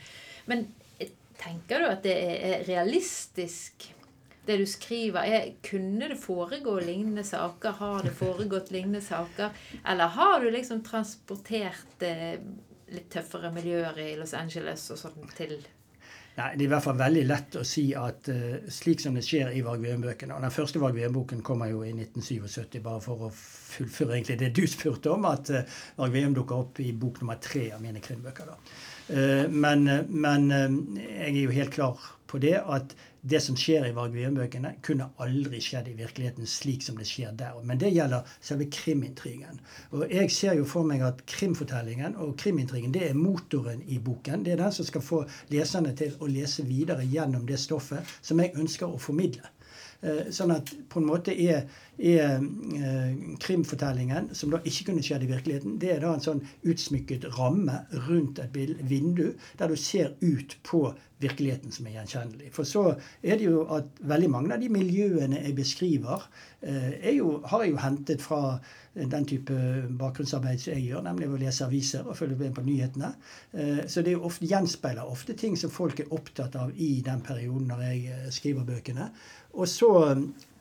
Men 0.51 0.67
tenker 1.39 1.81
du 1.81 1.89
at 1.89 2.03
det 2.05 2.15
er 2.15 2.65
realistisk, 2.67 3.89
det 4.45 4.57
du 4.59 4.65
skriver? 4.67 5.23
Er, 5.23 5.53
kunne 5.63 6.09
det 6.11 6.19
foregå 6.19 6.75
lignende 6.83 7.23
saker? 7.23 7.77
Har 7.79 8.03
det 8.03 8.11
foregått 8.17 8.73
lignende 8.75 9.01
saker? 9.01 9.55
Eller 9.87 10.11
har 10.17 10.43
du 10.43 10.49
liksom 10.51 10.83
transportert 10.83 12.03
eh, 12.03 12.35
litt 12.93 13.07
tøffere 13.13 13.53
miljøer 13.55 13.99
i 14.03 14.09
Los 14.19 14.35
Angeles 14.37 14.89
og 14.93 14.99
sånn 14.99 15.31
til 15.37 15.61
Nei, 16.33 16.47
Det 16.57 16.63
er 16.63 16.65
i 16.65 16.71
hvert 16.71 16.85
fall 16.87 16.97
veldig 16.97 17.23
lett 17.29 17.55
å 17.59 17.63
si 17.67 17.83
at 17.97 18.29
uh, 18.33 18.55
slik 18.73 19.03
som 19.03 19.13
det 19.17 19.21
skjer 19.25 19.51
i 19.53 19.61
Varg 19.65 19.83
Veum-bøkene 19.85 20.33
og 20.33 20.41
Den 20.41 20.55
første 20.55 20.81
Varg 20.81 20.97
Veum-boken 20.97 21.43
kommer 21.45 21.69
jo 21.69 21.83
i 21.85 21.91
1977, 21.93 22.79
bare 22.81 23.03
for 23.03 23.27
å 23.27 23.29
fullføre 23.33 24.17
egentlig 24.17 24.39
det 24.41 24.49
du 24.57 24.63
spurte 24.71 25.13
om, 25.13 25.27
at 25.29 25.53
uh, 25.53 25.77
Varg 25.99 26.17
Veum 26.17 26.33
dukker 26.33 26.65
opp 26.65 26.81
i 26.81 26.89
bok 26.97 27.21
nummer 27.21 27.37
tre 27.43 27.67
av 27.75 27.85
mine 27.85 28.01
krimbøker. 28.01 28.49
da. 28.49 28.57
Uh, 29.13 29.45
men 29.51 29.85
men 30.09 30.49
jeg 30.97 31.29
er 31.29 31.41
jo 31.43 31.53
helt 31.53 31.73
klar 31.75 32.09
på 32.33 32.41
det 32.41 32.57
at 32.57 32.95
det 33.23 33.39
som 33.45 33.55
skjer 33.55 33.85
i 33.87 33.93
Varg 33.95 34.15
Veum-bøkene, 34.17 34.73
kunne 34.83 35.05
aldri 35.23 35.61
skjedd 35.63 35.87
i 35.87 35.95
virkeligheten 35.95 36.49
slik 36.49 36.83
som 36.83 36.97
det 36.99 37.05
skjer 37.07 37.35
der. 37.39 37.59
Men 37.63 37.79
det 37.79 37.93
gjelder 37.93 38.27
selve 38.43 38.67
krimintrigen. 38.73 39.61
Og 39.93 40.03
jeg 40.11 40.31
ser 40.33 40.57
jo 40.57 40.65
for 40.67 40.87
meg 40.89 41.05
at 41.05 41.21
krimfortellingen 41.29 42.17
og 42.19 42.35
krimintrigen 42.41 42.91
det 42.95 43.05
er 43.07 43.19
motoren 43.19 43.85
i 43.87 44.01
boken. 44.03 44.43
Det 44.43 44.55
er 44.55 44.63
den 44.65 44.75
som 44.75 44.89
skal 44.89 45.05
få 45.05 45.21
leserne 45.53 45.93
til 45.95 46.17
å 46.19 46.27
lese 46.31 46.65
videre 46.67 47.05
gjennom 47.07 47.45
det 47.47 47.61
stoffet 47.61 48.17
som 48.19 48.41
jeg 48.43 48.57
ønsker 48.59 48.89
å 48.89 48.99
formidle. 48.99 49.53
Sånn 50.35 50.51
at 50.51 50.71
på 50.91 50.99
en 50.99 51.07
måte 51.07 51.31
er, 51.31 51.63
er 51.95 52.41
eh, 52.41 53.13
krimfortellingen, 53.39 54.31
som 54.35 54.51
da 54.51 54.59
ikke 54.67 54.89
kunne 54.89 55.03
skjedd 55.05 55.23
i 55.23 55.29
virkeligheten, 55.31 55.77
det 55.79 55.93
er 55.93 56.03
da 56.03 56.11
en 56.17 56.25
sånn 56.25 56.43
utsmykket 56.67 57.29
ramme 57.37 57.79
rundt 58.09 58.41
et 58.43 58.57
vindu 58.89 59.29
der 59.59 59.71
du 59.71 59.79
ser 59.79 60.13
ut 60.19 60.57
på 60.67 60.89
virkeligheten 61.23 61.71
som 61.71 61.87
er 61.87 61.97
gjenkjennelig. 61.99 62.51
For 62.55 62.67
så 62.67 62.85
er 63.23 63.39
det 63.39 63.47
jo 63.47 63.63
at 63.71 64.03
veldig 64.03 64.31
mange 64.33 64.55
av 64.55 64.63
de 64.63 64.71
miljøene 64.73 65.39
jeg 65.39 65.55
beskriver, 65.57 66.27
eh, 66.61 67.13
jo, 67.15 67.37
har 67.47 67.63
jeg 67.63 67.75
jo 67.75 67.83
hentet 67.85 68.23
fra 68.23 68.41
den 68.93 69.25
type 69.25 69.55
bakgrunnsarbeid 69.99 70.61
som 70.61 70.75
jeg 70.75 70.87
gjør, 70.87 71.03
nemlig 71.07 71.29
å 71.29 71.39
lese 71.41 71.65
aviser 71.65 72.05
og 72.05 72.17
følge 72.17 72.37
med 72.37 72.53
på 72.53 72.65
nyhetene. 72.65 73.13
Eh, 73.51 73.83
så 73.89 74.03
det 74.05 74.15
ofte, 74.15 74.47
gjenspeiler 74.49 75.09
ofte 75.09 75.35
ting 75.39 75.57
som 75.59 75.73
folk 75.73 76.03
er 76.03 76.13
opptatt 76.13 76.57
av 76.61 76.73
i 76.77 76.95
den 77.05 77.23
perioden 77.25 77.71
når 77.71 77.85
jeg 77.87 78.33
skriver 78.37 78.67
bøkene. 78.69 79.09
Og 79.57 79.69
så 79.69 79.91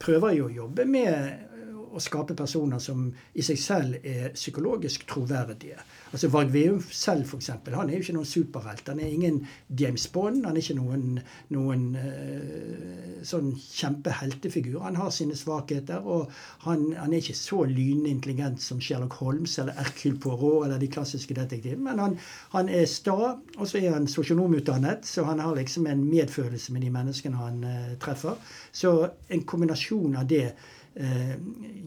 prøver 0.03 0.35
jeg 0.35 0.47
å 0.47 0.55
jobbe 0.63 0.89
med 0.89 1.52
å 1.93 2.01
skape 2.03 2.37
personer 2.39 2.81
som 2.83 3.09
i 3.35 3.45
seg 3.45 3.59
selv 3.61 4.07
er 4.07 4.33
psykologisk 4.37 5.05
troverdige. 5.11 5.79
Altså 6.13 6.29
Varg 6.33 6.51
Veum 6.53 6.81
selv, 6.93 7.25
f.eks. 7.25 7.51
Han 7.73 7.89
er 7.89 7.97
jo 7.97 8.05
ikke 8.05 8.15
noen 8.17 8.29
superhelt. 8.29 8.89
Han 8.89 9.01
er 9.01 9.13
ingen 9.13 9.39
James 9.81 10.05
Bond. 10.13 10.43
Han 10.45 10.57
er 10.57 10.65
ikke 10.65 10.77
noen, 10.77 11.21
noen 11.55 11.87
uh, 11.97 13.23
sånn 13.25 13.53
kjempeheltefigur. 13.57 14.83
Han 14.85 14.99
har 15.01 15.13
sine 15.15 15.37
svakheter, 15.39 16.05
og 16.05 16.33
han, 16.67 16.91
han 16.99 17.13
er 17.15 17.23
ikke 17.23 17.39
så 17.39 17.63
lynintelligent 17.69 18.61
som 18.65 18.83
Sherlock 18.83 19.17
Holmes 19.23 19.57
eller 19.63 19.79
Hercule 19.79 20.21
Poirot 20.21 20.67
eller 20.67 20.83
de 20.83 20.91
klassiske 20.93 21.37
detektivene. 21.39 21.87
Men 21.89 22.05
han, 22.05 22.19
han 22.57 22.69
er 22.69 22.85
sta, 22.91 23.33
og 23.57 23.65
så 23.69 23.81
er 23.81 23.97
han 23.97 24.11
sosionomutdannet, 24.11 25.09
så 25.09 25.25
han 25.29 25.41
har 25.41 25.57
liksom 25.57 25.89
en 25.89 26.05
medfølelse 26.09 26.77
med 26.77 26.85
de 26.85 26.93
menneskene 26.93 27.41
han 27.41 27.65
uh, 27.65 27.97
treffer. 28.05 28.37
Så 28.73 28.95
en 29.33 29.49
kombinasjon 29.49 30.21
av 30.21 30.29
det 30.29 30.47
eh, 30.95 31.35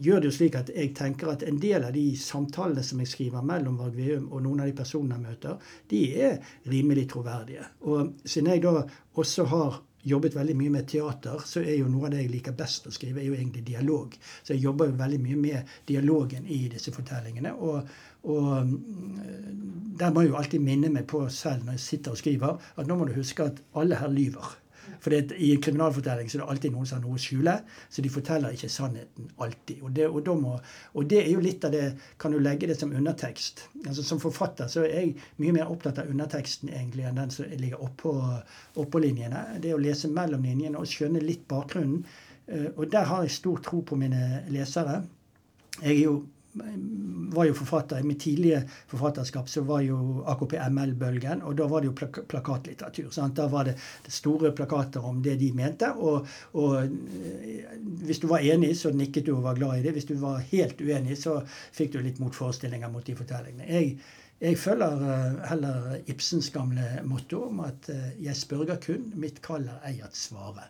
gjør 0.02 0.22
det 0.22 0.30
jo 0.30 0.36
slik 0.38 0.58
at 0.58 0.70
jeg 0.74 0.94
tenker 0.96 1.32
at 1.32 1.44
en 1.46 1.58
del 1.62 1.84
av 1.86 1.94
de 1.96 2.06
samtalene 2.20 2.84
som 2.84 3.02
jeg 3.02 3.12
skriver 3.12 3.44
mellom 3.46 3.78
Varg 3.80 3.98
Veum 3.98 4.30
og 4.30 4.44
noen 4.44 4.64
av 4.64 4.70
de 4.70 4.76
personene 4.78 5.18
jeg 5.18 5.26
møter, 5.26 5.68
de 5.90 6.02
er 6.28 6.38
rimelig 6.70 7.08
troverdige. 7.12 7.66
Og 7.86 8.16
siden 8.24 8.52
jeg 8.54 8.64
da 8.66 8.80
også 9.16 9.46
har 9.52 9.80
jobbet 10.06 10.36
veldig 10.36 10.54
mye 10.56 10.74
med 10.76 10.86
teater, 10.88 11.40
så 11.42 11.62
er 11.64 11.80
jo 11.80 11.88
noe 11.90 12.06
av 12.06 12.12
det 12.14 12.20
jeg 12.22 12.34
liker 12.36 12.54
best 12.58 12.86
å 12.86 12.92
skrive, 12.94 13.22
er 13.22 13.30
jo 13.30 13.38
egentlig 13.38 13.64
dialog. 13.66 14.14
Så 14.42 14.54
jeg 14.54 14.62
jobber 14.62 14.90
jo 14.90 15.00
veldig 15.00 15.18
mye 15.22 15.38
med 15.40 15.72
dialogen 15.88 16.46
i 16.46 16.60
disse 16.70 16.94
fortellingene. 16.94 17.50
Og, 17.58 17.88
og 18.30 18.76
der 19.98 20.14
må 20.14 20.22
jeg 20.22 20.30
jo 20.30 20.38
alltid 20.38 20.62
minne 20.62 20.92
meg 20.94 21.08
på 21.10 21.24
selv 21.32 21.66
når 21.66 21.78
jeg 21.78 21.86
sitter 21.88 22.14
og 22.14 22.22
skriver, 22.22 22.70
at 22.76 22.86
nå 22.86 22.98
må 22.98 23.08
du 23.08 23.16
huske 23.18 23.50
at 23.50 23.58
alle 23.74 23.98
her 23.98 24.14
lyver. 24.14 24.54
For 25.02 25.14
I 25.14 25.50
en 25.52 25.62
kriminalfortelling 25.62 26.30
så 26.30 26.38
er 26.38 26.42
det 26.42 26.48
alltid 26.52 26.74
noen 26.74 26.88
som 26.88 26.98
har 26.98 27.04
noe 27.06 27.18
å 27.18 27.22
skjule. 27.22 27.56
Så 27.92 28.04
de 28.04 28.12
forteller 28.12 28.56
ikke 28.56 28.70
sannheten 28.72 29.30
alltid. 29.42 29.80
Og 29.82 29.94
det, 29.96 30.08
og, 30.10 30.30
må, 30.40 30.54
og 30.94 31.08
det, 31.10 31.22
er 31.24 31.32
jo 31.32 31.42
litt 31.44 31.64
av 31.66 31.74
det 31.74 31.84
Kan 32.20 32.34
du 32.34 32.40
legge 32.42 32.68
det 32.70 32.78
som 32.80 32.94
undertekst? 32.96 33.66
Altså 33.86 34.04
Som 34.06 34.22
forfatter 34.22 34.70
så 34.72 34.84
er 34.84 34.94
jeg 34.94 35.16
mye 35.42 35.56
mer 35.56 35.72
opptatt 35.72 36.00
av 36.02 36.10
underteksten 36.12 36.72
egentlig 36.72 37.06
enn 37.08 37.20
den 37.20 37.34
som 37.34 37.50
ligger 37.50 37.82
oppå, 37.82 38.14
oppå 38.82 39.02
linjene. 39.02 39.44
Det 39.62 39.74
å 39.74 39.82
lese 39.82 40.10
mellom 40.12 40.44
linjene 40.46 40.80
og 40.80 40.88
skjønne 40.90 41.24
litt 41.24 41.46
bakgrunnen. 41.50 42.04
Og 42.76 42.86
der 42.92 43.08
har 43.10 43.24
jeg 43.24 43.34
stor 43.40 43.62
tro 43.64 43.80
på 43.82 43.98
mine 43.98 44.44
lesere. 44.54 45.00
Jeg 45.80 45.96
er 45.96 46.02
jo 46.04 46.16
var 47.36 47.44
jo 47.44 47.54
forfatter, 47.54 47.98
I 47.98 48.06
mitt 48.06 48.20
tidlige 48.20 48.62
forfatterskap 48.88 49.48
så 49.48 49.62
var 49.66 49.80
jo 49.84 50.24
AKP-ML-bølgen, 50.26 51.42
og 51.42 51.56
da 51.58 51.66
var 51.68 51.82
det 51.82 51.90
jo 51.90 51.96
plak 51.98 52.20
plakatlitteratur. 52.30 53.10
Sant? 53.14 53.36
Da 53.36 53.48
var 53.52 53.68
det, 53.68 53.76
store 54.12 54.52
plakater 54.56 55.04
om 55.04 55.22
det 55.22 55.36
de 55.40 55.50
mente. 55.56 55.90
Og, 55.92 56.26
og, 56.52 56.86
hvis 58.06 58.22
du 58.22 58.28
var 58.30 58.44
enig, 58.46 58.76
så 58.78 58.92
nikket 58.94 59.26
du 59.26 59.34
og 59.36 59.44
var 59.48 59.58
glad 59.58 59.80
i 59.80 59.86
det. 59.86 59.96
Hvis 59.96 60.08
du 60.08 60.14
var 60.20 60.44
helt 60.52 60.80
uenig, 60.80 61.18
så 61.20 61.40
fikk 61.76 61.96
du 61.96 62.00
litt 62.04 62.22
motforestillinger 62.22 62.92
mot 62.92 63.04
de 63.06 63.16
fortellingene. 63.18 63.68
Jeg, 63.68 63.98
jeg 64.40 64.58
følger 64.60 64.98
heller 65.48 65.94
Ibsens 66.12 66.50
gamle 66.52 66.84
motto 67.08 67.46
om 67.48 67.62
at 67.64 67.88
jeg 68.20 68.36
spørger 68.36 68.76
kun, 68.84 69.06
mitt 69.16 69.40
kall 69.44 69.64
er 69.72 69.86
ei 69.88 69.94
at 70.04 70.16
svare. 70.16 70.66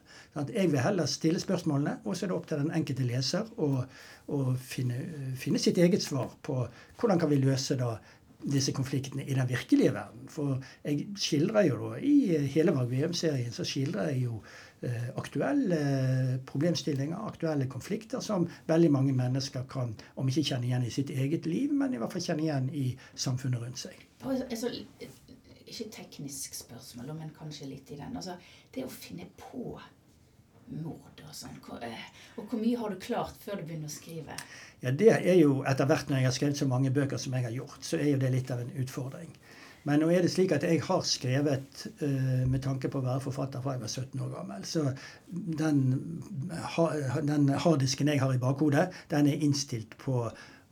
Jeg 0.55 0.71
vil 0.71 0.81
heller 0.85 1.07
stille 1.11 1.41
spørsmålene, 1.41 1.97
og 2.05 2.17
så 2.17 2.27
er 2.27 2.31
det 2.31 2.37
opp 2.37 2.47
til 2.47 2.61
den 2.63 2.71
enkelte 2.77 3.07
leser 3.09 3.49
å, 3.59 3.87
finne, 4.61 5.01
finne, 5.39 5.59
sitt 5.59 5.79
eget 5.83 6.05
svar 6.05 6.31
på 6.47 6.61
hvordan 7.01 7.19
kan 7.19 7.31
vi 7.31 7.41
løse 7.43 7.79
da 7.81 7.97
disse 8.47 8.73
konfliktene 8.77 9.25
i 9.25 9.35
den 9.35 9.49
virkelige 9.49 9.95
verden. 9.95 10.29
For 10.31 10.61
jeg 10.85 11.09
skildrer 11.19 11.67
jo 11.71 11.81
da, 11.83 11.93
i 11.99 12.37
hele 12.53 12.75
Varg 12.77 12.91
VM-serien 12.93 13.55
så 13.55 13.67
skildrer 13.67 14.13
jeg 14.13 14.27
jo 14.27 14.41
eh, 14.43 14.66
aktuelle 15.17 15.81
problemstillinger, 16.49 17.19
aktuelle 17.29 17.69
konflikter, 17.71 18.21
som 18.25 18.47
veldig 18.69 18.91
mange 18.93 19.15
mennesker 19.17 19.67
kan, 19.71 19.95
om 20.17 20.31
ikke 20.31 20.47
kjenne 20.53 20.71
igjen 20.71 20.87
i 20.87 20.95
sitt 20.95 21.11
eget 21.11 21.47
liv, 21.51 21.75
men 21.75 21.95
i 21.95 22.01
hvert 22.03 22.15
fall 22.15 22.25
kjenne 22.29 22.47
igjen 22.47 22.71
i 22.75 22.87
samfunnet 23.15 23.63
rundt 23.63 23.83
seg. 23.87 24.07
Altså, 24.27 24.73
ikke 25.67 25.91
teknisk 25.99 26.55
spørsmål, 26.55 27.15
men 27.19 27.35
kanskje 27.37 27.71
litt 27.71 27.91
i 27.91 28.01
den. 28.01 28.17
Altså, 28.17 28.37
det 28.75 28.87
å 28.87 28.93
finne 28.93 29.27
på 29.41 29.77
mord 30.75 31.21
og 31.23 31.35
sånn. 31.35 31.59
Og 32.37 32.47
hvor 32.49 32.59
mye 32.59 32.79
har 32.81 32.93
du 32.93 33.03
klart 33.03 33.39
før 33.43 33.61
du 33.61 33.67
begynner 33.69 33.91
å 33.91 33.95
skrive? 33.95 34.37
Ja, 34.83 34.91
Det 34.91 35.13
er 35.15 35.37
jo 35.39 35.63
etter 35.69 35.89
hvert 35.89 36.11
når 36.11 36.21
jeg 36.21 36.29
har 36.29 36.37
skrevet 36.39 36.61
så 36.61 36.69
mange 36.71 36.91
bøker 36.95 37.21
som 37.23 37.35
jeg 37.37 37.47
har 37.47 37.55
gjort, 37.55 37.79
så 37.87 38.01
er 38.01 38.13
jo 38.13 38.23
det 38.23 38.33
litt 38.35 38.51
av 38.51 38.63
en 38.63 38.73
utfordring. 38.83 39.31
Men 39.87 40.03
nå 40.03 40.09
er 40.11 40.25
det 40.25 40.33
slik 40.33 40.51
at 40.57 40.67
jeg 40.67 40.83
har 40.83 41.07
skrevet 41.07 41.87
uh, 42.01 42.43
med 42.51 42.59
tanke 42.65 42.91
på 42.91 42.99
å 42.99 43.07
være 43.07 43.23
forfatter 43.29 43.63
fra 43.63 43.77
jeg 43.77 43.85
var 43.85 43.93
17 43.93 44.25
år 44.27 44.35
gammel. 44.35 44.67
Så 44.67 44.83
den, 45.31 45.81
ha, 46.75 46.91
den 47.23 47.49
harddisken 47.55 48.11
jeg 48.11 48.23
har 48.23 48.35
i 48.35 48.43
bakhodet, 48.43 48.89
den 49.13 49.31
er 49.31 49.47
innstilt 49.47 49.95
på 50.03 50.27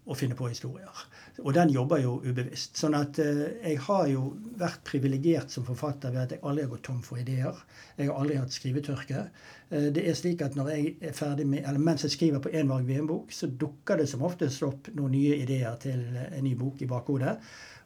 å 0.04 0.16
finne 0.18 0.36
på 0.36 0.50
historier. 0.50 1.04
Og 1.40 1.54
den 1.56 1.70
jobber 1.72 2.02
jo 2.02 2.18
ubevisst. 2.26 2.74
Sånn 2.78 2.96
at 2.98 3.20
uh, 3.22 3.46
jeg 3.62 3.78
har 3.86 4.10
jo 4.10 4.26
vært 4.58 4.82
privilegert 4.90 5.54
som 5.54 5.66
forfatter 5.66 6.10
ved 6.10 6.24
at 6.24 6.34
jeg 6.34 6.42
aldri 6.42 6.66
har 6.66 6.74
gått 6.74 6.86
tom 6.90 7.00
for 7.06 7.22
ideer. 7.22 7.64
Jeg 7.94 8.10
har 8.10 8.18
aldri 8.18 8.42
hatt 8.42 8.58
skrivetørke. 8.58 9.28
Uh, 9.70 9.88
det 9.94 10.08
er 10.10 10.18
slik 10.18 10.42
at 10.42 10.58
når 10.58 10.74
jeg 10.74 10.94
er 10.98 11.14
ferdig 11.14 11.46
med, 11.54 11.62
eller 11.62 11.86
Mens 11.86 12.02
jeg 12.02 12.18
skriver 12.18 12.42
på 12.42 12.50
en 12.50 12.74
Varg 12.74 12.90
VM-bok, 12.90 13.30
så 13.30 13.46
dukker 13.46 14.02
det 14.02 14.10
som 14.10 14.26
oftest 14.26 14.66
opp 14.66 14.90
noen 14.98 15.14
nye 15.14 15.38
ideer 15.46 15.78
til 15.86 16.02
en 16.24 16.42
ny 16.42 16.58
bok 16.58 16.82
i 16.82 16.90
bakhodet. 16.90 17.38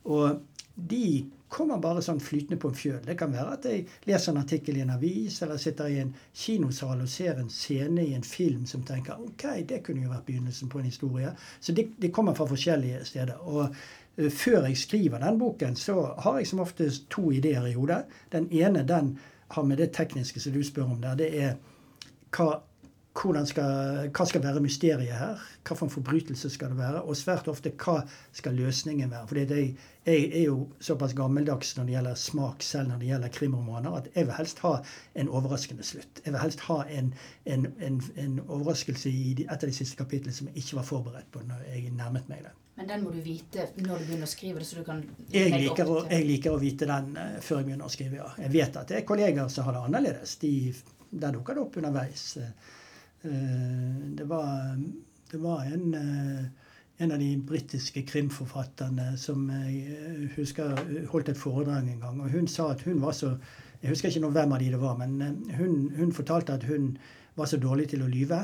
Og 0.08 0.57
de 0.78 1.26
kommer 1.48 1.80
bare 1.82 2.02
sånn 2.04 2.20
flytende 2.22 2.58
på 2.60 2.70
en 2.70 2.76
fjøl. 2.76 2.98
Det 3.04 3.16
kan 3.18 3.32
være 3.32 3.54
at 3.56 3.66
jeg 3.66 3.84
leser 4.06 4.32
en 4.32 4.42
artikkel 4.42 4.76
i 4.78 4.82
en 4.84 4.92
avis, 4.94 5.40
eller 5.42 5.60
sitter 5.60 5.88
i 5.90 6.00
en 6.02 6.12
kinosal 6.36 7.02
og 7.02 7.10
ser 7.10 7.40
en 7.40 7.48
scene 7.52 8.04
i 8.04 8.12
en 8.14 8.26
film 8.26 8.66
som 8.68 8.84
tenker 8.86 9.18
ok, 9.24 9.46
det 9.68 9.80
kunne 9.86 10.04
jo 10.04 10.12
vært 10.12 10.26
begynnelsen 10.28 10.70
på 10.70 10.82
en 10.82 10.90
historie. 10.90 11.32
Så 11.60 11.74
det, 11.74 11.88
de 11.98 12.12
kommer 12.14 12.36
fra 12.38 12.46
forskjellige 12.50 13.00
steder. 13.08 13.40
Og 13.48 13.64
uh, 13.64 14.28
før 14.28 14.68
jeg 14.68 14.78
skriver 14.78 15.24
den 15.24 15.40
boken, 15.40 15.76
så 15.76 16.12
har 16.18 16.38
jeg 16.38 16.52
som 16.52 16.62
oftest 16.62 17.08
to 17.10 17.30
ideer 17.32 17.66
i 17.66 17.74
hodet. 17.78 18.04
Den 18.32 18.50
ene 18.52 18.84
den 18.86 19.16
har 19.56 19.64
med 19.64 19.80
det 19.80 19.94
tekniske 19.96 20.40
som 20.44 20.52
du 20.52 20.62
spør 20.62 20.92
om 20.92 21.02
der, 21.02 21.16
det 21.16 21.32
er 21.42 21.56
hva 22.36 22.58
skal, 23.18 24.10
hva 24.14 24.24
skal 24.28 24.42
være 24.42 24.60
mysteriet 24.62 25.16
her? 25.16 25.40
Hva 25.66 25.76
for 25.76 25.86
en 25.86 25.92
forbrytelse 25.92 26.50
skal 26.50 26.70
det 26.72 26.78
være? 26.78 27.02
Og 27.02 27.16
svært 27.18 27.48
ofte 27.50 27.72
hva 27.74 28.02
skal 28.32 28.54
løsningen 28.54 29.10
være? 29.10 29.26
Fordi 29.28 29.40
jeg, 29.40 29.72
jeg, 30.06 30.28
er 30.40 30.44
jo 30.46 30.68
såpass 30.80 31.14
gammeldags 31.18 31.76
når 31.76 31.88
det 31.88 31.96
gjelder 31.96 32.14
smak 32.14 32.62
selv 32.62 32.92
når 32.92 33.02
det 33.02 33.10
gjelder 33.10 33.34
krimromaner, 33.34 33.98
at 33.98 34.08
jeg 34.14 34.28
vil 34.28 34.38
helst 34.38 34.62
ha 34.64 34.76
en 35.14 35.28
overraskende 35.28 35.82
slutt. 35.82 36.22
Jeg 36.24 36.32
vil 36.32 36.40
helst 36.40 36.64
ha 36.68 36.78
en, 37.00 37.12
en, 37.44 37.66
en, 37.80 38.00
en 38.16 38.40
overraskelse 38.46 39.10
i 39.10 39.34
et 39.40 39.50
av 39.50 39.66
de 39.66 39.74
siste 39.74 39.98
kapitlene 39.98 40.34
som 40.34 40.48
jeg 40.48 40.62
ikke 40.62 40.80
var 40.80 40.88
forberedt 40.88 41.30
på 41.34 41.44
når 41.48 41.68
jeg 41.72 41.92
nærmet 41.98 42.30
meg 42.30 42.46
det. 42.46 42.54
Men 42.78 42.92
den 42.92 43.02
må 43.02 43.10
du 43.10 43.18
vite 43.18 43.72
når 43.82 43.98
du 43.98 44.06
begynner 44.06 44.28
å 44.28 44.30
skrive 44.30 44.60
det, 44.62 44.68
så 44.68 44.78
du 44.78 44.84
kan 44.86 45.02
jeg 45.34 45.50
liker, 45.50 45.88
å, 45.90 46.04
jeg 46.06 46.26
liker 46.28 46.54
å 46.54 46.60
vite 46.62 46.86
den 46.86 47.16
uh, 47.18 47.40
før 47.42 47.58
jeg 47.58 47.72
begynner 47.72 47.88
å 47.88 47.90
skrive, 47.90 48.20
ja. 48.20 48.28
Jeg 48.38 48.54
vet 48.54 48.78
at 48.78 48.92
det 48.92 49.00
er 49.00 49.08
kolleger 49.08 49.50
som 49.50 49.66
har 49.66 49.74
det 49.74 49.86
annerledes. 49.88 50.36
De, 50.38 50.52
der 51.10 51.34
dukker 51.34 51.58
det 51.58 51.64
opp 51.64 51.80
underveis. 51.82 52.28
Uh, 52.38 52.46
Eh, 52.46 52.77
det 53.22 54.24
var, 54.28 54.78
det 55.30 55.38
var 55.38 55.64
en, 55.64 55.94
eh, 55.94 56.44
en 56.96 57.12
av 57.12 57.18
de 57.18 57.36
britiske 57.36 58.02
krimforfatterne 58.02 59.16
som 59.18 59.48
jeg 59.50 59.94
eh, 59.94 60.28
husker 60.36 61.06
holdt 61.12 61.32
et 61.32 61.40
foredrag 61.40 61.88
en 61.88 62.00
gang. 62.00 62.20
og 62.20 62.30
Hun 62.30 62.48
sa 62.48 62.70
at 62.72 62.82
hun 62.82 63.02
var 63.02 63.12
så 63.12 63.36
Jeg 63.78 63.92
husker 63.92 64.08
ikke 64.08 64.28
hvem 64.34 64.52
av 64.52 64.58
de 64.58 64.70
det 64.72 64.78
var, 64.80 64.96
men 64.98 65.44
hun, 65.54 65.92
hun 65.94 66.12
fortalte 66.12 66.52
at 66.52 66.64
hun 66.66 66.96
var 67.36 67.46
så 67.46 67.60
dårlig 67.62 67.88
til 67.88 68.02
å 68.02 68.08
lyve 68.10 68.40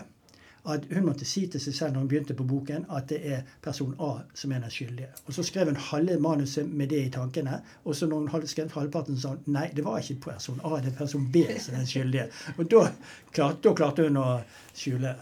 at 0.72 0.86
hun 0.94 1.04
måtte 1.04 1.26
si 1.28 1.44
til 1.50 1.60
seg 1.60 1.74
selv 1.76 1.92
når 1.92 2.00
hun 2.00 2.08
begynte 2.08 2.36
på 2.36 2.46
boken, 2.48 2.86
at 2.96 3.08
det 3.10 3.18
er 3.32 3.42
person 3.62 3.92
A 4.00 4.12
som 4.34 4.52
er 4.52 4.62
den 4.64 4.72
skyldige. 4.72 5.10
Og 5.26 5.36
så 5.36 5.42
skrev 5.44 5.68
hun 5.68 5.76
halve 5.90 6.16
manuset 6.20 6.70
med 6.70 6.88
det 6.88 7.02
i 7.04 7.10
tankene. 7.12 7.60
Og 7.84 7.96
så 7.96 8.06
når 8.06 8.24
hun 8.24 8.32
hadde 8.32 8.48
skrevet 8.48 8.72
halvparten, 8.72 9.18
sa 9.20 9.34
hun 9.34 9.44
nei, 9.46 9.68
det 9.76 9.84
var 9.84 10.00
ikke 10.00 10.30
person 10.30 10.60
A, 10.64 10.78
det 10.80 10.94
er 10.94 10.98
person 10.98 11.28
B 11.32 11.44
som 11.58 11.74
er 11.74 11.84
den 11.84 11.90
skyldige. 11.90 12.26
Og 12.56 12.64
da 12.70 12.86
klarte, 13.32 13.60
da 13.68 13.74
klarte 13.76 14.08
hun 14.08 14.20
å 14.22 14.28
skjule. 14.72 15.14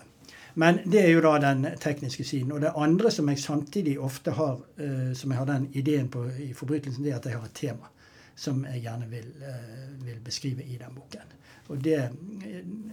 Men 0.54 0.78
det 0.84 1.00
er 1.00 1.10
jo 1.10 1.24
da 1.24 1.36
den 1.42 1.66
tekniske 1.80 2.24
siden. 2.24 2.52
Og 2.52 2.60
det 2.60 2.74
andre 2.76 3.10
som 3.10 3.28
jeg 3.28 3.40
samtidig 3.42 3.98
ofte 4.00 4.36
har, 4.36 4.60
uh, 4.78 5.12
som 5.16 5.32
jeg 5.32 5.38
har 5.38 5.48
den 5.48 5.70
ideen 5.72 6.10
på 6.12 6.26
i 6.38 6.52
forbrytelsen, 6.54 7.04
det 7.04 7.12
er 7.12 7.18
at 7.18 7.30
jeg 7.30 7.40
har 7.40 7.48
et 7.48 7.56
tema 7.56 7.90
som 8.36 8.62
jeg 8.64 8.84
gjerne 8.84 9.08
vil, 9.10 9.28
uh, 9.42 10.04
vil 10.06 10.20
beskrive 10.24 10.64
i 10.64 10.78
den 10.78 10.94
boken. 10.94 11.38
Og 11.70 11.84
det, 11.84 11.98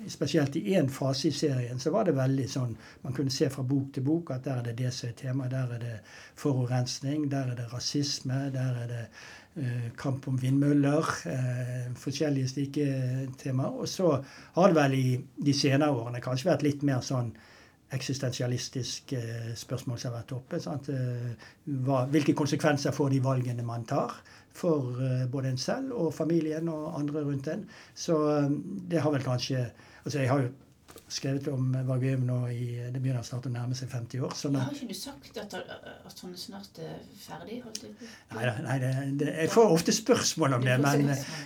Spesielt 0.09 0.55
i 0.55 0.75
én 0.75 0.87
fase 0.89 1.27
i 1.27 1.31
serien 1.31 1.79
så 1.79 1.91
var 1.93 2.07
det 2.07 2.15
veldig 2.17 2.45
sånn 2.49 2.71
Man 3.03 3.13
kunne 3.13 3.33
se 3.33 3.49
fra 3.53 3.63
bok 3.63 3.91
til 3.93 4.05
bok 4.07 4.31
at 4.33 4.47
der 4.47 4.61
er 4.61 4.69
det 4.69 4.77
det 4.79 4.93
som 4.95 5.09
er 5.09 5.17
temaet. 5.19 5.51
Der 5.51 5.75
er 5.75 5.83
det 5.83 5.97
forurensning, 6.39 7.27
der 7.31 7.51
er 7.51 7.59
det 7.59 7.67
rasisme, 7.73 8.39
der 8.53 8.79
er 8.83 8.87
det 8.89 9.03
eh, 9.61 9.91
kamp 9.97 10.27
om 10.27 10.39
vindmøller. 10.41 11.13
Eh, 11.29 11.91
forskjellige 11.95 12.49
slike 12.55 12.87
temaer. 13.37 13.77
Og 13.83 13.87
så 13.89 14.15
har 14.55 14.67
det 14.67 14.79
vel 14.79 14.97
i 14.97 15.19
de 15.45 15.53
senere 15.53 15.93
årene 15.93 16.23
kanskje 16.25 16.49
vært 16.49 16.65
litt 16.65 16.83
mer 16.89 17.05
sånn 17.05 17.29
eksistensialistisk 17.93 19.13
eh, 19.17 19.53
spørsmål 19.57 19.97
som 19.99 20.13
har 20.13 20.23
vært 20.23 20.35
oppe. 20.37 20.59
Hva, 21.85 22.03
hvilke 22.09 22.37
konsekvenser 22.37 22.93
får 22.95 23.13
de 23.13 23.23
valgene 23.25 23.65
man 23.65 23.85
tar? 23.89 24.17
For 24.59 24.99
eh, 25.03 25.25
både 25.31 25.53
en 25.53 25.61
selv 25.61 25.93
og 25.95 26.13
familien 26.13 26.69
og 26.71 26.99
andre 26.99 27.23
rundt 27.27 27.47
en. 27.51 27.65
Så 27.95 28.17
eh, 28.35 28.49
det 28.91 29.03
har 29.03 29.15
vel 29.15 29.25
kanskje 29.25 29.69
Altså, 29.99 30.19
jeg 30.21 30.29
har 30.29 30.39
jo 30.41 30.49
skrevet 31.13 31.47
om 31.51 31.71
Vargøyum 31.87 32.25
nå 32.27 32.37
i 32.53 32.65
Det 32.93 33.01
begynner 33.01 33.25
snart 33.25 33.47
å 33.49 33.51
nærme 33.53 33.75
seg 33.77 33.89
50 33.91 34.25
år. 34.25 34.35
Sånn 34.37 34.57
har 34.59 34.73
ikke 34.73 34.89
du 34.89 34.97
sagt 34.97 35.37
at, 35.41 35.55
at 35.57 36.21
hun 36.23 36.35
snart 36.37 36.79
er 36.83 36.99
ferdig? 37.19 37.59
Nei, 38.35 38.45
nei 38.65 38.77
det, 38.83 38.91
det, 39.21 39.29
jeg 39.43 39.51
får 39.53 39.73
ofte 39.75 39.95
spørsmål 39.95 40.57
om 40.59 40.67
det. 40.67 40.77
Men 40.83 41.05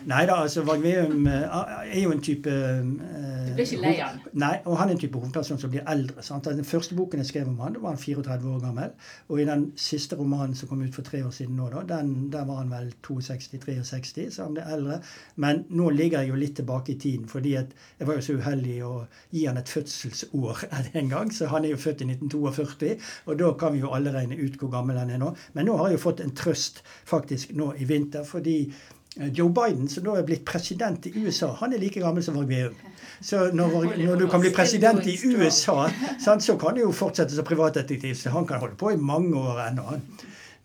nei 0.09 0.23
da, 0.29 0.39
altså 0.43 0.65
Vargøyum 0.67 1.27
eh, 1.31 1.57
er 1.87 2.01
jo 2.01 2.13
en 2.15 2.23
type 2.23 2.53
eh, 2.53 2.83
Du 2.83 3.53
blir 3.55 3.65
ikke 3.65 3.81
lei 3.83 3.95
han? 3.99 4.19
Nei, 4.43 4.53
og 4.65 4.77
han 4.81 4.91
er 4.91 4.97
en 4.97 5.03
type 5.03 5.19
hovedperson 5.19 5.61
som 5.61 5.73
blir 5.73 5.85
eldre. 5.89 6.25
Sant? 6.25 6.49
Den 6.51 6.67
første 6.67 6.97
boken 6.99 7.23
jeg 7.23 7.31
skrev 7.31 7.51
om 7.51 7.59
han, 7.63 7.77
da 7.77 7.83
var 7.83 7.95
han 7.95 8.03
34 8.03 8.53
år 8.55 8.63
gammel. 8.63 8.93
Og 9.29 9.41
i 9.41 9.47
den 9.47 9.69
siste 9.79 10.19
romanen 10.19 10.57
som 10.57 10.71
kom 10.71 10.83
ut 10.83 10.95
for 10.95 11.07
tre 11.07 11.23
år 11.25 11.31
siden 11.35 11.57
nå, 11.59 11.69
da, 11.73 11.85
den, 11.95 12.13
der 12.33 12.47
var 12.49 12.61
han 12.61 12.73
vel 12.73 12.91
62-63, 13.05 14.29
så 14.35 14.47
han 14.47 14.57
ble 14.57 14.67
eldre. 14.75 14.99
Men 15.43 15.63
nå 15.73 15.89
ligger 15.93 16.23
jeg 16.23 16.33
jo 16.33 16.39
litt 16.39 16.57
tilbake 16.59 16.95
i 16.95 16.99
tiden, 16.99 17.27
fordi 17.31 17.55
at 17.59 17.73
jeg 17.99 18.09
var 18.09 18.19
jo 18.19 18.25
så 18.25 18.37
uheldig 18.39 18.77
å 18.87 18.93
gi 19.33 19.45
han 19.47 19.52
han 19.53 19.61
et 19.61 19.69
fødselsår 19.69 20.63
en 20.99 21.11
gang, 21.11 21.33
så 21.33 21.51
han 21.51 21.65
er 21.65 21.75
jo 21.75 21.81
født 21.81 22.01
i 22.01 22.09
1942. 22.11 22.95
Og 23.25 23.37
da 23.39 23.51
kan 23.59 23.75
vi 23.75 23.83
jo 23.83 23.93
alle 23.93 24.13
regne 24.15 24.39
ut 24.41 24.57
hvor 24.59 24.73
gammel 24.73 24.99
han 24.99 25.13
er 25.13 25.21
nå. 25.21 25.33
Men 25.53 25.69
nå 25.69 25.77
har 25.77 25.91
jeg 25.91 25.99
jo 25.99 26.07
fått 26.07 26.25
en 26.25 26.33
trøst 26.35 26.81
faktisk 27.09 27.53
nå 27.57 27.73
i 27.77 27.87
vinter, 27.89 28.25
fordi 28.27 28.57
eh, 28.67 29.29
Joe 29.29 29.53
Biden, 29.53 29.87
som 29.91 30.07
nå 30.07 30.17
er 30.17 30.27
blitt 30.27 30.45
president 30.47 31.05
i 31.07 31.13
USA, 31.21 31.53
han 31.61 31.73
er 31.73 31.83
like 31.83 32.01
gammel 32.03 32.25
som 32.25 32.39
Varg 32.39 32.49
Veum. 32.49 32.75
Så 33.23 33.45
når, 33.55 33.93
når, 34.01 34.19
du 34.19 34.27
kan 34.27 34.41
bli 34.43 34.51
president 34.51 35.05
i 35.07 35.15
USA, 35.31 35.87
så 36.23 36.57
kan 36.59 36.75
du 36.75 36.83
jo 36.83 36.91
fortsette 36.91 37.35
som 37.35 37.47
privatdetektiv. 37.47 38.17
Så 38.19 38.33
han 38.33 38.47
kan 38.49 38.59
holde 38.63 38.79
på 38.79 38.91
i 38.91 38.99
mange 38.99 39.37
år 39.39 39.67
ennå. 39.69 39.99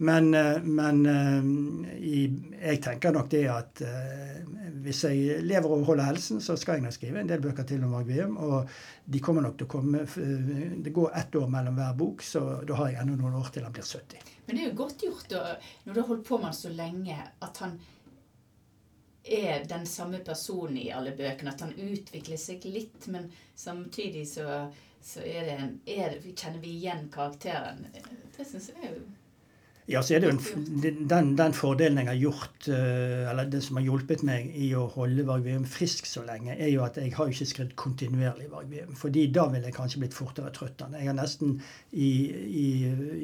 Men, 0.00 0.34
eh, 0.34 0.62
men 0.62 1.06
eh, 1.06 2.68
jeg 2.68 2.82
tenker 2.82 3.14
nok 3.14 3.30
det 3.32 3.42
at 3.50 3.80
eh, 3.82 4.36
hvis 4.84 5.00
jeg 5.08 5.40
lever 5.42 5.74
og 5.74 5.88
holder 5.88 6.06
helsen, 6.12 6.38
så 6.40 6.54
skal 6.56 6.78
jeg 6.78 6.84
nok 6.86 6.94
skrive 6.94 7.18
en 7.18 7.30
del 7.30 7.42
bøker 7.42 7.66
til 7.66 7.82
om 7.82 7.96
Varg. 7.96 8.12
Og 8.38 8.70
de 9.10 9.22
kommer 9.24 9.42
nok 9.42 9.58
til 9.58 9.66
å 9.66 9.72
komme 9.72 10.04
Det 10.06 10.94
går 10.94 11.18
ett 11.18 11.34
år 11.40 11.50
mellom 11.50 11.80
hver 11.80 11.98
bok, 11.98 12.22
så 12.22 12.44
da 12.68 12.78
har 12.78 12.92
jeg 12.92 13.02
ennå 13.02 13.18
noen 13.18 13.40
år 13.40 13.50
til 13.50 13.66
han 13.66 13.74
blir 13.74 13.90
70. 13.90 14.34
Men 14.46 14.54
det 14.54 14.64
er 14.64 14.70
jo 14.70 14.78
godt 14.84 15.06
gjort, 15.08 15.28
da, 15.34 15.44
når 15.84 15.94
du 15.94 16.00
har 16.00 16.10
holdt 16.12 16.26
på 16.30 16.38
med 16.38 16.50
han 16.52 16.58
så 16.62 16.74
lenge, 16.78 17.20
at 17.48 17.62
han 17.64 17.78
er 19.28 19.66
den 19.68 19.86
samme 19.86 20.22
personen 20.24 20.78
i 20.78 20.90
alle 20.94 21.10
bøkene. 21.18 21.52
At 21.52 21.66
han 21.66 21.74
utvikler 21.74 22.38
seg 22.38 22.70
litt, 22.70 23.10
men 23.10 23.32
samtidig 23.58 24.28
så, 24.30 24.68
så 25.02 25.26
er 25.26 25.50
det 25.50 25.58
en, 25.58 25.78
er 25.90 26.20
kjenner 26.30 26.62
vi 26.62 26.78
igjen 26.78 27.08
karakteren. 27.10 27.88
Det 28.38 28.46
syns 28.46 28.70
jeg 28.70 28.78
er 28.78 28.94
jo 28.94 29.08
ja, 29.88 30.02
så 30.04 30.14
er 30.14 30.20
det 30.20 30.28
jo 30.28 30.34
en, 30.34 30.80
den, 31.08 31.30
den, 31.38 31.54
fordelen 31.56 32.02
jeg 32.02 32.08
har 32.10 32.18
gjort, 32.20 32.66
eh, 32.68 33.24
eller 33.30 33.48
det 33.48 33.62
som 33.64 33.78
har 33.78 33.86
hjulpet 33.86 34.20
meg 34.28 34.50
i 34.52 34.66
å 34.76 34.82
holde 34.92 35.24
Varg 35.24 35.46
Veum 35.46 35.64
frisk 35.64 36.04
så 36.04 36.26
lenge, 36.26 36.52
er 36.60 36.68
jo 36.68 36.82
at 36.84 36.98
jeg 37.00 37.14
har 37.16 37.30
ikke 37.32 37.46
skrevet 37.48 37.72
kontinuerlig 37.80 38.50
Varg 38.52 38.68
Veum. 38.68 38.92
fordi 38.92 39.24
da 39.32 39.46
ville 39.48 39.70
jeg 39.70 39.76
kanskje 39.78 40.02
blitt 40.02 40.16
fortere 40.16 40.52
trøtt 40.52 40.84
Jeg 40.92 41.08
har 41.08 41.16
nesten 41.16 41.56
i, 41.92 42.10
i, 42.34 42.68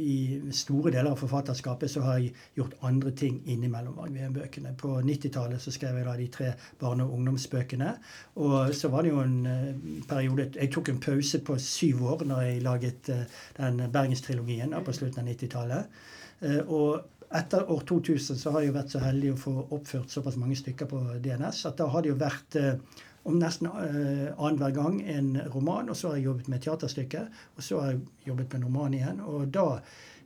i, 0.07 0.17
store 0.57 0.95
deler 0.95 1.11
av 1.13 1.21
forfatterskapet 1.21 1.93
så 1.93 2.07
har 2.07 2.23
jeg 2.23 2.33
gjort 2.57 2.79
andre 2.81 3.13
ting 3.13 3.43
innimellom 3.45 4.01
Varg 4.01 4.17
Veum-bøkene. 4.17 4.73
På 4.81 4.97
90-tallet 5.05 5.61
så 5.61 5.75
skrev 5.75 6.01
jeg 6.01 6.09
da 6.09 6.17
de 6.17 6.31
tre 6.33 6.51
barne- 6.81 7.05
og 7.05 7.13
ungdomsbøkene. 7.19 7.93
Og 8.41 8.73
så 8.73 8.89
var 8.89 9.05
det 9.05 9.13
jo 9.13 9.21
en 9.21 9.39
uh, 9.45 10.03
periode 10.09 10.49
Jeg 10.57 10.73
tok 10.73 10.89
en 10.89 11.05
pause 11.05 11.45
på 11.45 11.61
syv 11.61 12.03
år 12.15 12.25
når 12.25 12.43
jeg 12.49 12.65
laget 12.65 13.13
uh, 13.13 13.41
den 13.61 13.85
bergenstrilogien 13.93 14.73
på 14.85 14.97
slutten 14.97 15.29
av 15.29 15.35
90-tallet. 15.35 16.05
Eh, 16.45 16.61
og 16.69 17.35
etter 17.35 17.71
år 17.73 17.83
2000 17.89 18.39
så 18.39 18.53
har 18.55 18.63
jeg 18.63 18.71
jo 18.71 18.77
vært 18.77 18.95
så 18.95 19.03
heldig 19.03 19.33
å 19.33 19.41
få 19.41 19.55
oppført 19.75 20.13
såpass 20.13 20.39
mange 20.41 20.59
stykker 20.61 20.89
på 20.91 21.01
DNS 21.25 21.65
at 21.71 21.81
da 21.81 21.89
har 21.91 22.05
det 22.05 22.13
jo 22.13 22.21
vært 22.21 22.59
eh, 22.61 23.03
om 23.25 23.39
nesten 23.41 23.71
uh, 23.71 24.35
annenhver 24.37 24.75
gang 24.77 24.99
en 25.09 25.31
roman, 25.49 25.89
og 25.89 25.97
så 25.97 26.11
har 26.11 26.19
jeg 26.19 26.27
jobbet 26.27 26.51
med 26.53 26.61
teaterstykke, 26.61 27.23
og 27.57 27.65
så 27.65 27.79
har 27.81 27.95
jeg 27.95 28.03
jobbet 28.29 28.53
med 28.53 28.59
en 28.59 28.67
roman 28.69 28.97
igjen. 28.99 29.23
Og 29.25 29.47
da 29.49 29.79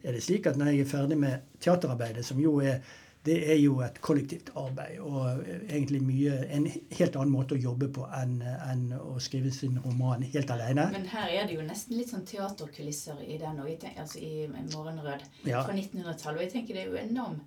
er 0.02 0.16
det 0.16 0.22
slik 0.24 0.48
at 0.50 0.58
når 0.58 0.72
jeg 0.72 0.82
er 0.82 0.90
ferdig 0.90 1.18
med 1.20 1.44
teaterarbeidet, 1.62 2.26
som 2.26 2.40
jo 2.42 2.56
er 2.58 2.82
det 3.26 3.36
er 3.50 3.58
jo 3.58 3.80
et 3.84 3.98
kollektivt 4.04 4.50
arbeid 4.56 5.00
og 5.02 5.42
egentlig 5.48 6.00
mye, 6.04 6.36
en 6.54 6.68
helt 6.70 7.16
annen 7.18 7.32
måte 7.32 7.56
å 7.56 7.60
jobbe 7.60 7.90
på 7.94 8.06
enn, 8.14 8.38
enn 8.42 8.86
å 8.94 9.18
skrive 9.22 9.50
sin 9.54 9.78
roman 9.84 10.22
helt 10.22 10.50
alene. 10.54 10.88
Men 10.94 11.08
her 11.10 11.34
er 11.34 11.48
det 11.48 11.58
jo 11.58 11.66
nesten 11.66 11.98
litt 11.98 12.12
sånn 12.12 12.26
teaterkulisser 12.28 13.20
i 13.26 13.38
den, 13.42 13.60
altså 13.60 14.22
i 14.22 14.46
'Morgenrød' 14.48 15.26
ja. 15.50 15.64
fra 15.66 15.74
1900-tallet. 15.74 16.38
Og 16.38 16.44
jeg 16.46 16.54
tenker 16.54 16.78
det 16.78 16.86
er 16.86 16.92
jo 16.92 17.00
enorm 17.02 17.40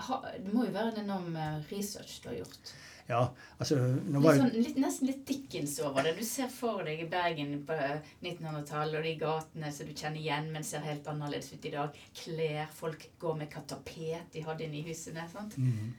Det 0.00 0.52
må 0.54 0.64
jo 0.64 0.72
være 0.72 0.94
en 0.94 1.02
enorm 1.02 1.34
eh, 1.36 1.58
research 1.68 2.22
du 2.22 2.30
har 2.30 2.38
gjort. 2.38 2.70
Ja, 3.10 3.22
altså 3.58 3.76
litt 3.80 4.26
sånn, 4.38 4.52
litt, 4.54 4.76
Nesten 4.80 5.10
litt 5.10 5.24
Dickens 5.26 5.76
over 5.82 6.06
det. 6.06 6.14
Du 6.18 6.24
ser 6.26 6.50
for 6.52 6.84
deg 6.86 7.02
Bergen 7.10 7.56
på 7.66 7.78
1900-tallet 8.22 9.00
og 9.00 9.08
de 9.08 9.14
gatene 9.20 9.72
som 9.74 9.88
du 9.88 9.94
kjenner 9.94 10.20
igjen, 10.20 10.50
men 10.54 10.66
ser 10.66 10.86
helt 10.86 11.08
annerledes 11.10 11.50
ut 11.52 11.66
i 11.66 11.74
dag. 11.74 11.98
Klær, 12.22 12.70
folk 12.76 13.08
går 13.20 13.42
med 13.42 13.50
katapet 13.52 14.30
de 14.32 14.44
hadde 14.46 14.66
inne 14.66 14.80
i 14.80 14.86
husene. 14.86 15.26
sant? 15.32 15.58
Mm. 15.58 15.90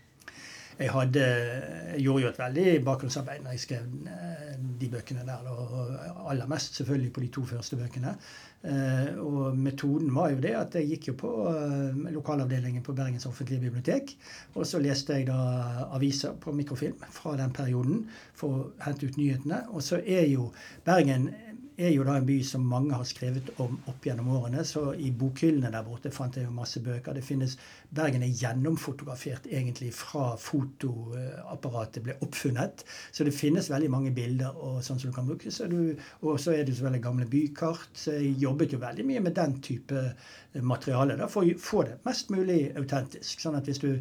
Jeg, 0.82 0.89
hadde, 0.96 1.26
jeg 1.94 2.02
gjorde 2.02 2.24
jo 2.24 2.30
et 2.32 2.39
veldig 2.39 2.70
bakgrunnsarbeid 2.86 3.44
når 3.44 3.54
jeg 3.54 3.63
skrev 3.67 3.89
eh, 4.10 4.54
de 4.82 4.88
bøkene 4.89 5.26
der. 5.28 5.50
Og 5.52 6.32
aller 6.32 6.48
mest 6.50 6.80
selvfølgelig 6.80 7.12
på 7.13 7.22
de 7.22 7.30
to 7.36 7.44
første 7.46 7.78
bøkene. 7.78 8.15
Eh, 8.62 9.20
og 9.22 9.58
metoden 9.58 10.10
var 10.15 10.32
jo 10.34 10.41
det 10.41 10.56
at 10.58 10.78
jeg 10.80 10.89
gikk 10.96 11.12
jo 11.12 11.15
på 11.22 11.32
eh, 11.52 12.02
lokalavdelingen 12.15 12.84
på 12.86 12.96
Bergens 12.98 13.26
offentlige 13.30 13.62
bibliotek. 13.62 14.15
Og 14.56 14.65
så 14.67 14.82
leste 14.82 15.20
jeg 15.20 15.30
da 15.30 15.38
aviser 15.94 16.34
på 16.41 16.54
mikrofilm 16.58 17.06
fra 17.13 17.36
den 17.38 17.54
perioden 17.54 18.08
for 18.38 18.58
å 18.58 18.67
hente 18.86 19.06
ut 19.06 19.22
nyhetene. 19.22 19.63
Og 19.70 19.86
så 19.86 20.02
er 20.02 20.26
jo 20.34 20.50
Bergen 20.86 21.30
er 21.78 21.92
jo 21.94 22.04
da 22.06 22.18
en 22.20 22.26
by 22.28 22.38
som 22.46 22.64
mange 22.68 22.96
har 22.96 23.06
skrevet 23.08 23.52
om 23.64 23.78
opp 23.90 24.06
gjennom 24.06 24.32
årene. 24.36 24.64
Så 24.68 24.92
i 25.00 25.12
bokhyllene 25.16 25.72
der 25.74 25.86
borte 25.86 26.12
fant 26.14 26.38
jeg 26.38 26.48
jo 26.48 26.54
masse 26.56 26.82
bøker. 26.84 27.16
Det 27.16 27.24
finnes, 27.26 27.58
Bergen 27.96 28.26
er 28.26 28.34
gjennomfotografert 28.42 29.48
egentlig 29.50 29.92
fra 29.96 30.36
fotoapparatet 30.42 32.06
ble 32.06 32.18
oppfunnet. 32.26 32.86
Så 33.12 33.28
det 33.28 33.36
finnes 33.38 33.72
veldig 33.72 33.92
mange 33.94 34.14
bilder 34.16 34.58
og 34.58 34.82
sånn 34.86 35.00
som 35.02 35.12
du 35.12 35.16
kan 35.16 35.30
bruke. 35.30 35.52
Så 35.54 35.70
du, 35.72 35.96
og 36.22 36.40
så 36.42 36.56
er 36.56 36.66
det 36.68 36.78
så 36.78 36.88
veldig 36.88 37.04
gamle 37.04 37.30
bykart. 37.32 37.90
Så 37.98 38.18
jeg 38.18 38.36
jobbet 38.44 38.76
jo 38.76 38.82
veldig 38.84 39.08
mye 39.08 39.24
med 39.24 39.38
den 39.40 39.58
type 39.64 40.06
materiale 40.60 41.16
da, 41.20 41.30
for 41.32 41.48
å 41.48 41.58
få 41.62 41.86
det 41.88 42.02
mest 42.08 42.32
mulig 42.34 42.66
autentisk. 42.76 43.40
Sånn 43.40 43.58
at 43.60 43.70
hvis 43.70 43.82
du 43.84 43.94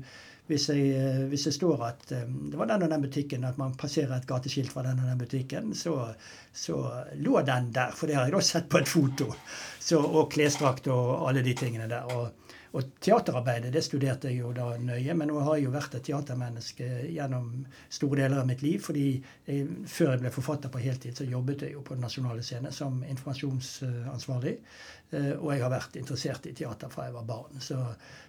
hvis, 0.50 0.66
jeg, 0.72 0.90
eh, 0.98 1.22
hvis 1.30 1.46
det 1.46 1.54
står 1.54 1.84
at 1.86 2.12
um, 2.18 2.36
det 2.50 2.58
var 2.58 2.68
den 2.70 2.84
og 2.86 2.90
den 2.90 3.04
butikken, 3.06 3.46
at 3.46 3.58
man 3.60 3.76
passerer 3.78 4.16
et 4.16 4.26
gateskilt 4.28 4.72
fra 4.72 4.84
den 4.86 4.98
og 5.02 5.06
den 5.10 5.20
butikken, 5.20 5.74
så, 5.78 5.94
så 6.52 6.80
lå 7.22 7.40
den 7.46 7.70
der. 7.76 7.94
For 7.96 8.10
det 8.10 8.18
har 8.18 8.28
jeg 8.28 8.34
da 8.34 8.42
sett 8.44 8.68
på 8.72 8.82
et 8.82 8.90
foto. 8.90 9.30
Så, 9.78 10.00
og 10.02 10.30
klesdrakt 10.34 10.90
og 10.90 11.28
alle 11.28 11.44
de 11.46 11.54
tingene 11.58 11.88
der. 11.90 12.10
Og, 12.16 12.39
og 12.70 12.92
teaterarbeidet 13.02 13.72
det 13.74 13.82
studerte 13.82 14.30
jeg 14.30 14.44
jo 14.44 14.52
da 14.54 14.68
nøye, 14.78 15.14
men 15.18 15.32
nå 15.32 15.40
har 15.42 15.56
jeg 15.58 15.66
jo 15.66 15.72
vært 15.74 15.96
et 15.98 16.04
teatermenneske 16.06 16.86
gjennom 17.10 17.48
store 17.90 18.20
deler 18.22 18.42
av 18.42 18.46
mitt 18.46 18.62
liv. 18.62 18.78
fordi 18.84 19.06
jeg, 19.46 19.66
før 19.86 20.12
jeg 20.12 20.22
ble 20.22 20.30
forfatter 20.34 20.70
på 20.70 20.82
heltid, 20.84 21.16
så 21.16 21.26
jobbet 21.26 21.66
jeg 21.66 21.74
jo 21.74 21.82
på 21.82 21.94
Den 21.94 22.06
nasjonale 22.06 22.42
scene 22.46 22.70
som 22.72 23.02
informasjonsansvarlig. 23.02 24.56
Eh, 25.10 25.32
og 25.34 25.50
jeg 25.50 25.62
har 25.64 25.72
vært 25.72 25.96
interessert 25.98 26.44
i 26.46 26.52
teater 26.54 26.90
fra 26.92 27.08
jeg 27.08 27.14
var 27.16 27.26
barn. 27.26 27.58
Så, 27.60 27.78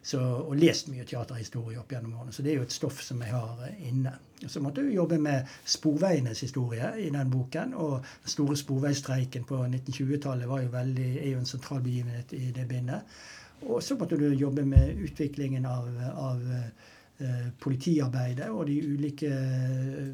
så, 0.01 0.21
og 0.41 0.55
lest 0.57 0.89
mye 0.89 1.05
teaterhistorie 1.05 1.77
opp 1.77 1.93
gjennom 1.93 2.15
årene. 2.17 2.33
Så 2.33 2.41
det 2.41 2.55
er 2.55 2.61
jo 2.61 2.65
et 2.65 2.73
stoff 2.73 3.03
som 3.05 3.21
jeg 3.21 3.35
har 3.35 3.61
eh, 3.67 3.83
inne. 3.91 4.15
Så 4.47 4.63
måtte 4.63 4.81
jeg 4.81 4.95
jobbe 4.95 5.19
med 5.21 5.51
sporveienes 5.69 6.41
historie 6.41 6.95
i 6.97 7.11
den 7.13 7.29
boken. 7.29 7.75
Og 7.77 7.99
den 8.01 8.33
store 8.33 8.57
sporveisstreiken 8.57 9.45
på 9.45 9.61
1920-tallet 9.67 10.49
var 10.49 10.65
jo 10.65 10.73
veldig, 10.73 11.11
er 11.21 11.29
jo 11.35 11.43
en 11.43 11.51
sentral 11.53 11.85
begivenhet 11.85 12.33
i 12.33 12.49
det 12.55 12.65
bindet. 12.71 13.21
Og 13.67 13.83
så 13.83 13.97
måtte 13.97 14.17
du 14.17 14.27
jobbe 14.33 14.65
med 14.65 14.97
utviklingen 15.05 15.65
av, 15.69 15.87
av 16.17 16.41
uh, 16.41 17.49
politiarbeidet 17.61 18.49
og 18.49 18.65
de 18.69 18.79
ulike 18.81 19.29
uh, 19.29 20.13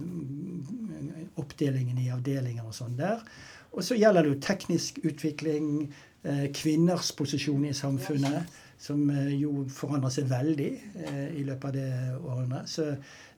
oppdelingene 1.40 2.04
i 2.04 2.12
avdelinger 2.14 2.68
og 2.68 2.76
sånn 2.76 2.98
der. 3.00 3.24
Og 3.72 3.84
så 3.86 3.98
gjelder 3.98 4.26
det 4.26 4.34
jo 4.34 4.42
teknisk 4.44 5.00
utvikling, 5.08 5.88
uh, 6.28 6.48
kvinners 6.56 7.14
posisjon 7.16 7.68
i 7.70 7.76
samfunnet, 7.78 8.64
som 8.78 9.00
jo 9.34 9.64
forandrer 9.74 10.12
seg 10.14 10.28
veldig 10.30 10.68
i 11.34 11.42
løpet 11.48 11.64
av 11.66 11.72
det 11.74 11.86
århundret. 12.20 12.70
Så 12.70 12.84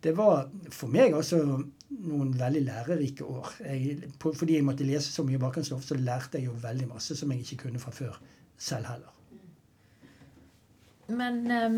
det 0.03 0.11
var 0.17 0.49
for 0.75 0.91
meg 0.91 1.15
også 1.15 1.39
noen 1.45 2.33
veldig 2.35 2.65
lærerike 2.65 3.23
år. 3.23 3.53
Jeg, 3.63 4.09
fordi 4.19 4.57
jeg 4.57 4.65
måtte 4.67 4.87
lese 4.87 5.13
så 5.13 5.23
mye 5.23 5.39
bakgrunnsstoff, 5.39 5.87
så 5.87 5.95
lærte 5.95 6.41
jeg 6.41 6.49
jo 6.49 6.57
veldig 6.59 6.89
masse 6.91 7.15
som 7.15 7.31
jeg 7.31 7.45
ikke 7.45 7.61
kunne 7.63 7.79
fra 7.79 7.95
før 7.95 8.19
selv 8.59 8.91
heller. 8.91 9.18
Men 11.09 11.41
um, 11.51 11.77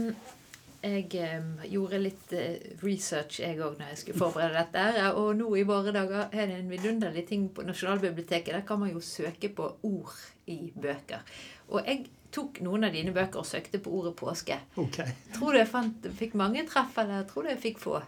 jeg 0.82 1.08
um, 1.40 1.52
gjorde 1.70 2.00
litt 2.02 2.34
uh, 2.34 2.70
research 2.84 3.42
jeg 3.44 3.60
òg 3.62 3.78
når 3.80 3.92
jeg 3.94 4.02
skulle 4.02 4.22
forberede 4.22 4.64
dette. 4.64 5.10
Og 5.20 5.34
nå 5.40 5.50
i 5.60 5.66
våre 5.68 5.94
dager 5.96 6.32
er 6.32 6.50
det 6.50 6.62
en 6.62 6.72
vidunderlig 6.72 7.26
ting 7.30 7.50
på 7.54 7.66
Nasjonalbiblioteket. 7.68 8.54
Der 8.56 8.66
kan 8.68 8.82
man 8.82 8.94
jo 8.94 9.04
søke 9.04 9.52
på 9.56 9.70
ord 9.88 10.16
i 10.52 10.72
bøker. 10.76 11.24
Og 11.72 11.86
jeg 11.86 12.08
tok 12.32 12.62
noen 12.64 12.88
av 12.88 12.96
dine 12.96 13.14
bøker 13.16 13.44
og 13.44 13.48
søkte 13.48 13.82
på 13.84 13.92
ordet 14.00 14.16
påske. 14.20 14.58
Okay. 14.80 15.14
Tror 15.36 15.54
du 15.54 15.62
jeg 15.62 15.70
fant, 15.70 16.10
fikk 16.18 16.36
mange 16.40 16.64
treff, 16.70 16.96
eller 17.02 17.28
tror 17.30 17.46
du 17.46 17.54
jeg 17.54 17.64
fikk 17.70 17.82
få? 17.84 18.00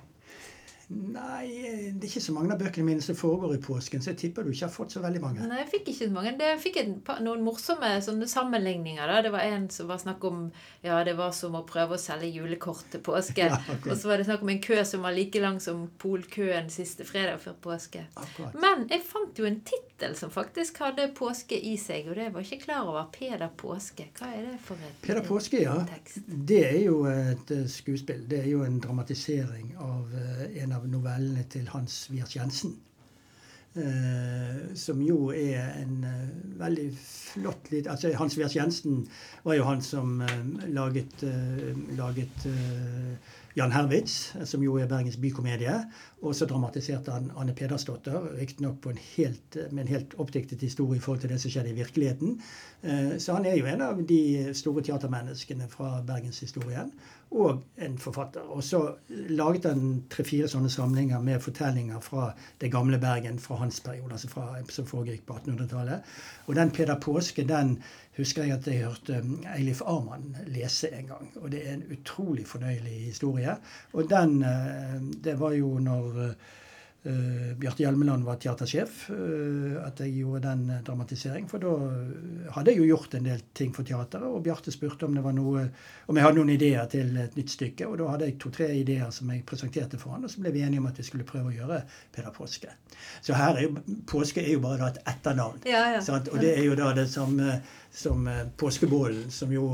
Nei, 0.94 1.48
det 1.94 2.06
er 2.06 2.10
ikke 2.10 2.22
så 2.24 2.34
mange 2.36 2.54
av 2.54 2.62
bøkene 2.62 2.86
mine 2.88 3.04
som 3.04 3.18
foregår 3.18 3.56
i 3.58 3.62
påsken, 3.64 4.02
så 4.04 4.12
jeg 4.12 4.20
tipper 4.22 4.46
du 4.46 4.52
ikke 4.54 4.68
har 4.68 4.74
fått 4.74 4.96
så 4.96 5.02
veldig 5.04 5.22
mange. 5.24 5.48
Nei, 5.50 5.62
jeg 5.64 5.70
fikk 5.72 5.92
ikke 5.94 6.08
så 6.10 6.16
mange. 6.16 6.34
Det, 6.40 6.50
jeg 6.52 6.62
fikk 6.64 6.80
en, 6.84 6.94
noen 7.26 7.44
morsomme 7.46 7.92
sammenligninger. 8.04 9.02
da. 9.10 9.22
Det 9.26 9.34
var 9.34 9.48
en 9.48 9.68
som 9.74 9.90
var 9.90 10.02
snakk 10.02 10.24
om 10.30 10.44
ja, 10.84 11.00
det 11.06 11.16
var 11.18 11.34
som 11.36 11.58
å 11.58 11.64
prøve 11.68 11.98
å 11.98 12.02
selge 12.02 12.32
julekort 12.34 12.86
til 12.94 13.04
påske. 13.04 13.50
Ja. 13.54 13.58
Og 13.90 13.98
så 14.00 14.08
var 14.08 14.18
det 14.18 14.26
snakk 14.28 14.44
om 14.46 14.50
en 14.54 14.62
kø 14.64 14.78
som 14.88 15.04
var 15.04 15.14
like 15.14 15.40
lang 15.42 15.58
som 15.62 15.84
polkøen 16.00 16.70
siste 16.72 17.06
fredag 17.08 17.42
før 17.44 17.56
påske. 17.62 18.06
Akkurat. 18.20 18.56
Men 18.60 18.86
jeg 18.92 19.04
fant 19.06 19.40
jo 19.40 19.48
en 19.48 19.60
tittel 19.68 20.16
som 20.18 20.32
faktisk 20.34 20.80
hadde 20.84 21.10
påske 21.18 21.58
i 21.58 21.74
seg, 21.80 22.08
og 22.10 22.18
det 22.20 22.30
var 22.34 22.46
ikke 22.46 22.62
klar 22.64 22.88
over. 22.90 23.10
Peder 23.14 23.52
Påske. 23.58 24.08
Hva 24.18 24.30
er 24.36 24.48
det 24.48 24.56
for 24.64 24.80
et 24.80 25.02
Peder 25.04 25.26
Påske, 25.28 25.62
ja. 25.66 25.76
Tekst? 25.90 26.24
Det 26.28 26.62
er 26.70 26.80
jo 26.86 27.04
et 27.10 27.54
eh, 27.54 27.66
skuespill. 27.70 28.24
Det 28.30 28.42
er 28.44 28.50
jo 28.52 28.64
en 28.66 28.80
dramatisering 28.84 29.74
av 29.84 30.16
eh, 30.20 30.64
en 30.64 30.76
av 30.78 30.83
av 30.84 30.90
novellene 30.92 31.46
til 31.50 31.70
Hans 31.72 32.04
Wiert 32.12 32.36
Jensen. 32.36 32.76
Eh, 33.74 34.58
som 34.78 35.00
jo 35.02 35.32
er 35.34 35.72
en 35.80 36.04
uh, 36.06 36.34
veldig 36.60 36.92
flott 36.94 37.72
litt 37.72 37.88
altså 37.90 38.12
Hans 38.20 38.36
Wiert 38.38 38.54
Jensen 38.54 39.00
var 39.42 39.58
jo 39.58 39.66
han 39.66 39.82
som 39.82 40.20
uh, 40.22 40.68
laget, 40.70 41.24
uh, 41.26 41.72
laget 41.98 42.46
Jan 43.56 43.72
Herwitz, 43.72 44.34
som 44.50 44.64
jo 44.66 44.80
er 44.82 44.88
Bergens 44.90 45.20
bykomedie. 45.22 45.76
Og 46.24 46.34
så 46.36 46.48
dramatiserte 46.50 47.14
han 47.14 47.32
Anne 47.38 47.54
Pedersdotter, 47.54 48.32
riktignok 48.40 48.86
med 48.86 49.82
en 49.84 49.88
helt 49.88 50.16
oppdiktet 50.18 50.62
historie 50.62 50.98
i 50.98 51.04
forhold 51.04 51.22
til 51.22 51.30
det 51.30 51.42
som 51.42 51.52
skjedde 51.52 51.70
i 51.70 51.78
virkeligheten. 51.78 52.40
Så 53.20 53.36
han 53.36 53.46
er 53.46 53.58
jo 53.60 53.68
en 53.70 53.84
av 53.86 54.00
de 54.10 54.54
store 54.58 54.82
teatermenneskene 54.88 55.68
fra 55.70 56.00
bergenshistorien 56.08 56.90
og 57.34 57.62
en 57.78 57.98
forfatter. 57.98 58.42
Og 58.50 58.64
så 58.64 58.82
laget 59.10 59.66
han 59.70 60.04
tre-fire 60.10 60.48
sånne 60.50 60.70
samlinger 60.70 61.22
med 61.22 61.42
fortellinger 61.44 62.02
fra 62.02 62.32
det 62.62 62.72
gamle 62.74 63.00
Bergen 63.02 63.40
fra 63.42 63.60
hans 63.62 63.80
periode, 63.86 64.14
altså 64.14 64.30
fra, 64.32 64.48
som 64.70 64.88
foregikk 64.90 65.26
på 65.28 65.38
1800-tallet. 65.42 66.10
Og 66.48 66.56
den 66.58 66.74
Peder 66.74 67.00
Påske 67.02 67.46
den 67.50 67.78
husker 68.18 68.44
jeg 68.44 68.58
at 68.58 68.68
jeg 68.68 68.84
hørte 68.84 69.20
um, 69.24 69.46
Eilif 69.56 69.82
Arman 69.82 70.36
lese 70.48 70.92
en 70.94 71.08
gang. 71.08 71.32
Og 71.36 71.52
det 71.52 71.64
er 71.68 71.74
en 71.74 71.86
utrolig 71.92 72.48
fornøyelig 72.48 73.00
historie. 73.06 73.56
Og 73.94 74.10
den 74.10 74.42
uh, 74.44 75.00
Det 75.24 75.40
var 75.40 75.52
jo 75.52 75.80
når 75.80 76.36
uh, 77.06 77.34
Uh, 77.54 77.54
Bjarte 77.60 77.84
Hjelmeland 77.84 78.24
var 78.24 78.38
teatersjef, 78.40 79.10
uh, 79.12 79.74
at 79.84 80.00
jeg 80.00 80.14
gjorde 80.22 80.48
den 80.48 80.70
dramatiseringen. 80.88 81.50
For 81.52 81.60
da 81.60 81.74
hadde 82.56 82.72
jeg 82.72 82.80
jo 82.80 82.86
gjort 82.94 83.18
en 83.18 83.28
del 83.28 83.42
ting 83.52 83.74
for 83.76 83.84
teateret, 83.88 84.24
og 84.24 84.44
Bjarte 84.46 84.72
spurte 84.72 85.10
om 85.10 85.18
det 85.18 85.24
var 85.26 85.36
noe, 85.36 85.66
om 86.08 86.18
jeg 86.18 86.26
hadde 86.26 86.40
noen 86.40 86.54
ideer 86.54 86.88
til 86.92 87.12
et 87.20 87.36
nytt 87.36 87.52
stykke. 87.52 87.90
Og 87.90 88.00
da 88.00 88.08
hadde 88.14 88.30
jeg 88.30 88.38
to-tre 88.40 88.70
ideer 88.80 89.12
som 89.12 89.34
jeg 89.36 89.44
presenterte 89.50 90.00
for 90.00 90.16
han, 90.16 90.24
og 90.24 90.32
så 90.32 90.46
ble 90.46 90.54
vi 90.56 90.64
enige 90.64 90.80
om 90.80 90.88
at 90.90 91.02
vi 91.02 91.08
skulle 91.10 91.28
prøve 91.28 91.52
å 91.52 91.58
gjøre 91.58 91.82
Peder 92.16 92.34
Påske. 92.38 92.72
Så 93.20 93.36
her 93.36 93.60
er 93.60 93.68
jo, 93.68 93.84
Påske 94.08 94.46
er 94.46 94.56
jo 94.56 94.64
bare 94.64 94.80
da 94.86 94.92
et 94.94 95.02
etternavn. 95.16 95.60
Ja, 95.68 95.86
ja. 95.98 96.02
Og 96.24 96.40
det 96.40 96.56
er 96.56 96.64
jo 96.70 96.80
da 96.80 96.94
det 96.96 97.10
som, 97.12 97.36
som 97.92 98.30
påskebålen, 98.58 99.28
som 99.34 99.52
jo 99.52 99.74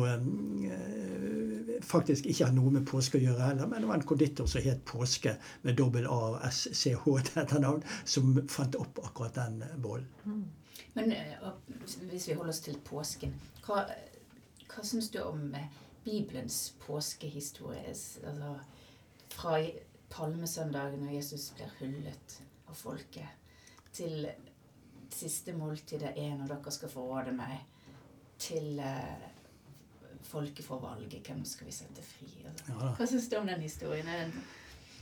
faktisk 1.86 2.26
ikke 2.30 2.46
har 2.46 2.56
noe 2.56 2.72
med 2.74 2.86
påske 2.88 3.20
å 3.20 3.24
gjøre 3.24 3.50
heller, 3.52 3.68
men 3.70 3.84
det 3.84 3.90
var 3.90 4.00
en 4.00 4.08
konditor 4.12 4.48
som 4.50 4.64
het 4.66 4.82
Påske 4.88 5.36
med 5.64 5.78
dobbel 5.80 6.08
A 6.10 6.20
og 6.32 6.40
SCH 6.50 7.06
til 7.28 7.42
etternavn, 7.44 7.84
som 8.06 8.38
fant 8.52 8.78
opp 8.80 9.02
akkurat 9.04 9.36
den 9.38 9.64
bollen. 9.84 10.08
Mm. 10.26 10.48
Men 10.94 11.12
eh, 11.12 11.50
hvis 12.10 12.28
vi 12.30 12.36
holder 12.36 12.54
oss 12.54 12.64
til 12.66 12.80
påsken, 12.86 13.36
hva, 13.66 13.84
hva 14.72 14.86
syns 14.86 15.12
du 15.14 15.20
om 15.24 15.54
eh, 15.56 15.70
Bibelens 16.06 16.74
påskehistorie? 16.86 17.86
Altså, 17.90 18.56
fra 19.30 19.58
palmesøndag, 20.10 20.98
når 20.98 21.20
Jesus 21.20 21.52
blir 21.56 21.74
hyllet 21.80 22.40
av 22.68 22.78
folket, 22.78 23.36
til 23.94 24.28
siste 25.14 25.54
måltid 25.58 26.04
er 26.10 26.36
når 26.38 26.50
dere 26.54 26.74
skal 26.74 26.92
forråde 26.94 27.34
meg, 27.38 27.62
til 28.40 28.80
uh, 28.80 29.39
folket 30.30 30.66
får 30.66 30.80
valget. 30.80 31.20
Hvem 31.26 31.44
skal 31.46 31.70
vi 31.70 31.76
sette 31.76 32.06
fri? 32.06 32.30
Altså. 32.46 32.72
Ja, 32.72 32.94
Hva 32.98 33.10
syns 33.10 33.30
du 33.30 33.38
om 33.40 33.50
den 33.50 33.62
historien? 33.66 34.32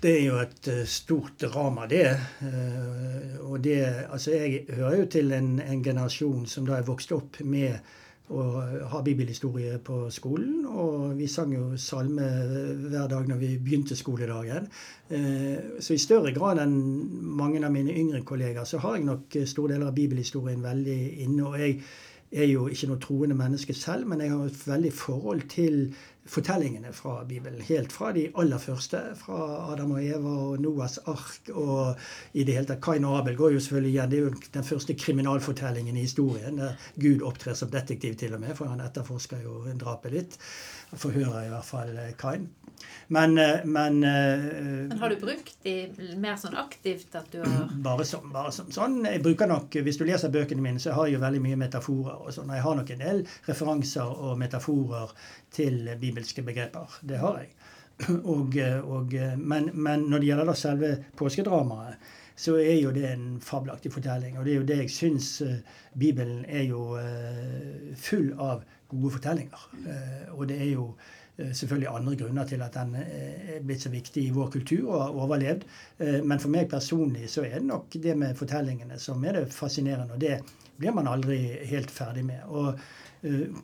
Det 0.02 0.12
er 0.14 0.26
jo 0.28 0.36
et 0.38 0.68
uh, 0.70 0.84
stort 0.86 1.42
drama, 1.42 1.88
det. 1.90 2.10
Uh, 2.42 3.52
og 3.52 3.64
det 3.66 3.80
Altså, 4.10 4.32
jeg 4.32 4.66
hører 4.78 5.00
jo 5.02 5.06
til 5.06 5.32
en, 5.34 5.56
en, 5.60 5.84
generasjon 5.84 6.46
som 6.46 6.68
da 6.68 6.78
er 6.78 6.86
vokst 6.86 7.12
opp 7.16 7.40
med 7.42 7.80
å 8.28 8.44
ha 8.92 9.00
bibelhistorie 9.02 9.78
på 9.80 10.02
skolen. 10.12 10.66
Og 10.68 11.16
vi 11.18 11.30
sang 11.32 11.54
jo 11.56 11.70
salme 11.80 12.26
hver 12.84 13.08
dag 13.08 13.30
når 13.30 13.40
vi 13.40 13.54
begynte 13.56 13.96
skoledagen. 13.96 14.68
Så 15.80 15.96
i 15.96 16.02
større 16.04 16.34
grad 16.36 16.60
enn 16.60 16.76
mange 17.40 17.62
av 17.64 17.72
mine 17.72 17.96
yngre 17.96 18.20
kollegaer, 18.28 18.68
så 18.68 18.82
har 18.84 18.98
jeg 18.98 19.08
nok 19.08 19.38
store 19.48 19.78
deler 19.78 19.88
av 19.88 19.96
bibelhistorien 19.96 20.60
veldig 20.60 20.98
inne. 21.24 21.48
og 21.48 21.56
jeg 21.62 21.80
er 22.32 22.48
jo 22.50 22.68
ikke 22.68 22.90
noe 22.90 23.00
troende 23.00 23.38
menneske 23.38 23.74
selv, 23.74 24.08
men 24.08 24.22
jeg 24.22 24.32
har 24.34 24.48
et 24.50 24.64
veldig 24.68 24.94
forhold 24.94 25.48
til 25.50 25.96
fortellingene 26.28 26.94
fra 26.94 27.24
Bibelen. 27.28 27.62
Helt 27.68 27.94
fra 27.94 28.12
de 28.16 28.28
aller 28.36 28.62
første, 28.62 29.02
fra 29.20 29.40
Adam 29.72 29.96
og 29.96 30.04
Eva 30.04 30.34
og 30.52 30.62
Noas 30.64 31.00
ark 31.08 31.52
og 31.54 31.98
i 32.34 32.46
det 32.48 32.58
hele 32.58 32.70
tatt 32.70 32.84
Kain 32.84 33.08
og 33.08 33.20
Abel 33.22 33.38
går 33.40 33.56
jo 33.56 33.64
selvfølgelig 33.64 33.94
igjen. 33.94 34.12
Det 34.12 34.20
er 34.20 34.28
jo 34.28 34.54
den 34.60 34.70
første 34.70 34.98
kriminalfortellingen 35.06 35.98
i 35.98 36.06
historien, 36.06 36.62
der 36.62 36.78
Gud 37.00 37.26
opptrer 37.28 37.58
som 37.58 37.72
detektiv 37.74 38.16
til 38.20 38.38
og 38.38 38.44
med, 38.44 38.56
for 38.60 38.72
han 38.72 38.84
etterforsker 38.84 39.44
jo 39.46 39.64
drapet 39.80 40.16
litt. 40.16 40.40
Forhører 40.94 41.48
i 41.48 41.52
hvert 41.52 41.68
fall 41.68 42.00
Kain. 42.20 42.48
Men, 43.08 43.38
eh, 43.38 43.66
men, 43.66 44.04
eh, 44.04 44.10
men 44.88 45.00
Har 45.00 45.10
du 45.10 45.16
brukt 45.16 45.56
de 45.64 45.76
mer 46.20 46.36
sånn 46.40 46.58
aktivt 46.60 47.16
at 47.16 47.30
du 47.32 47.40
har 47.40 47.70
Bare 47.88 48.06
som, 48.06 48.28
bare 48.34 48.52
som 48.56 48.70
sånn. 48.74 49.00
Jeg 49.08 49.24
bruker 49.24 49.50
nok, 49.50 49.80
Hvis 49.84 50.00
du 50.00 50.04
leser 50.08 50.34
bøkene 50.34 50.64
mine, 50.64 50.82
så 50.84 50.96
har 50.98 51.08
jeg 51.08 51.18
jo 51.18 51.24
veldig 51.24 51.42
mye 51.44 51.60
metaforer. 51.64 52.18
og 52.20 52.34
sånn. 52.36 52.52
Jeg 52.54 52.66
har 52.66 52.76
nok 52.76 52.92
en 52.94 53.04
del 53.06 53.24
referanser 53.48 54.12
og 54.28 54.38
metaforer 54.42 55.14
til 55.54 55.90
bibelske 56.02 56.44
begreper. 56.46 57.00
Det 57.02 57.20
har 57.22 57.42
jeg. 57.44 57.54
Og, 58.30 58.54
og, 58.86 59.14
men, 59.42 59.72
men, 59.74 60.04
når 60.06 60.22
det 60.22 60.28
gjelder 60.28 60.46
da 60.46 60.54
selve 60.54 60.90
påskedramaet, 61.18 61.96
så 62.38 62.54
er 62.62 62.76
jo 62.78 62.92
det 62.94 63.08
en 63.10 63.40
fabelaktig 63.42 63.90
fortelling. 63.90 64.36
Og 64.38 64.46
det 64.46 64.52
er 64.54 64.60
jo 64.60 64.68
det 64.70 64.78
jeg 64.84 64.92
syns 64.94 65.30
eh, 65.42 65.56
Bibelen 65.98 66.44
er 66.46 66.68
jo 66.70 66.84
full 67.98 68.36
av 68.38 68.62
gode 68.92 69.16
fortellinger. 69.16 69.64
Og 70.38 70.46
det 70.52 70.60
er 70.62 70.70
jo 70.76 70.92
Eh, 71.38 71.54
selvfølgelig 71.54 71.90
andre 71.96 72.16
grunner 72.16 72.46
til 72.50 72.62
at 72.66 72.74
den 72.74 72.96
eh, 72.98 73.56
er 73.56 73.66
blitt 73.66 73.84
så 73.86 73.90
viktig 73.94 74.24
i 74.26 74.34
vår 74.34 74.48
kultur 74.56 74.88
og 74.90 75.02
har 75.04 75.18
overlevd. 75.22 75.66
Eh, 76.02 76.24
men 76.26 76.40
for 76.42 76.50
meg 76.50 76.70
personlig 76.72 77.30
så 77.30 77.44
er 77.46 77.60
det 77.60 77.68
nok 77.70 77.94
det 77.94 78.16
med 78.18 78.38
fortellingene 78.40 78.98
som 79.00 79.22
er 79.26 79.38
det 79.38 79.52
fascinerende. 79.54 80.16
Og 80.16 80.22
det 80.24 80.40
blir 80.82 80.96
man 80.98 81.10
aldri 81.12 81.38
helt 81.70 81.94
ferdig 81.94 82.26
med. 82.26 82.42
Og 82.50 82.80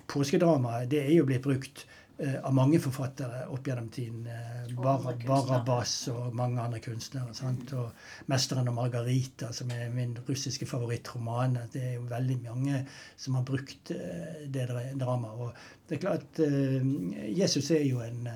påskedramaet 0.07 0.89
det 0.91 1.05
er 1.05 1.13
jo 1.17 1.27
blitt 1.29 1.45
brukt 1.45 1.85
Eh, 2.17 2.45
av 2.45 2.53
mange 2.53 2.79
forfattere 2.79 3.47
opp 3.49 3.67
gjennom 3.67 3.89
tiden. 3.89 4.27
Eh, 4.27 4.75
Bar 4.75 5.17
Barabas 5.27 6.07
og 6.07 6.35
mange 6.35 6.61
andre 6.61 6.79
kunstnere. 6.79 7.33
Sant? 7.33 7.73
Og 7.73 7.91
'Mesteren 8.27 8.67
og 8.67 8.73
Margarita', 8.73 9.51
som 9.51 9.71
er 9.71 9.89
min 9.89 10.17
russiske 10.29 10.65
favorittroman. 10.65 11.57
Det 11.73 11.83
er 11.83 11.93
jo 11.93 12.01
veldig 12.01 12.39
mange 12.43 12.87
som 13.17 13.35
har 13.35 13.43
brukt 13.43 13.91
eh, 13.91 14.47
det 14.47 14.69
dramaet. 14.99 15.33
Og 15.33 15.53
det 15.89 15.95
er 15.95 15.99
klart 15.99 16.39
Jesus 17.37 17.71
er 17.71 17.83
jo 17.83 18.01
en, 18.01 18.27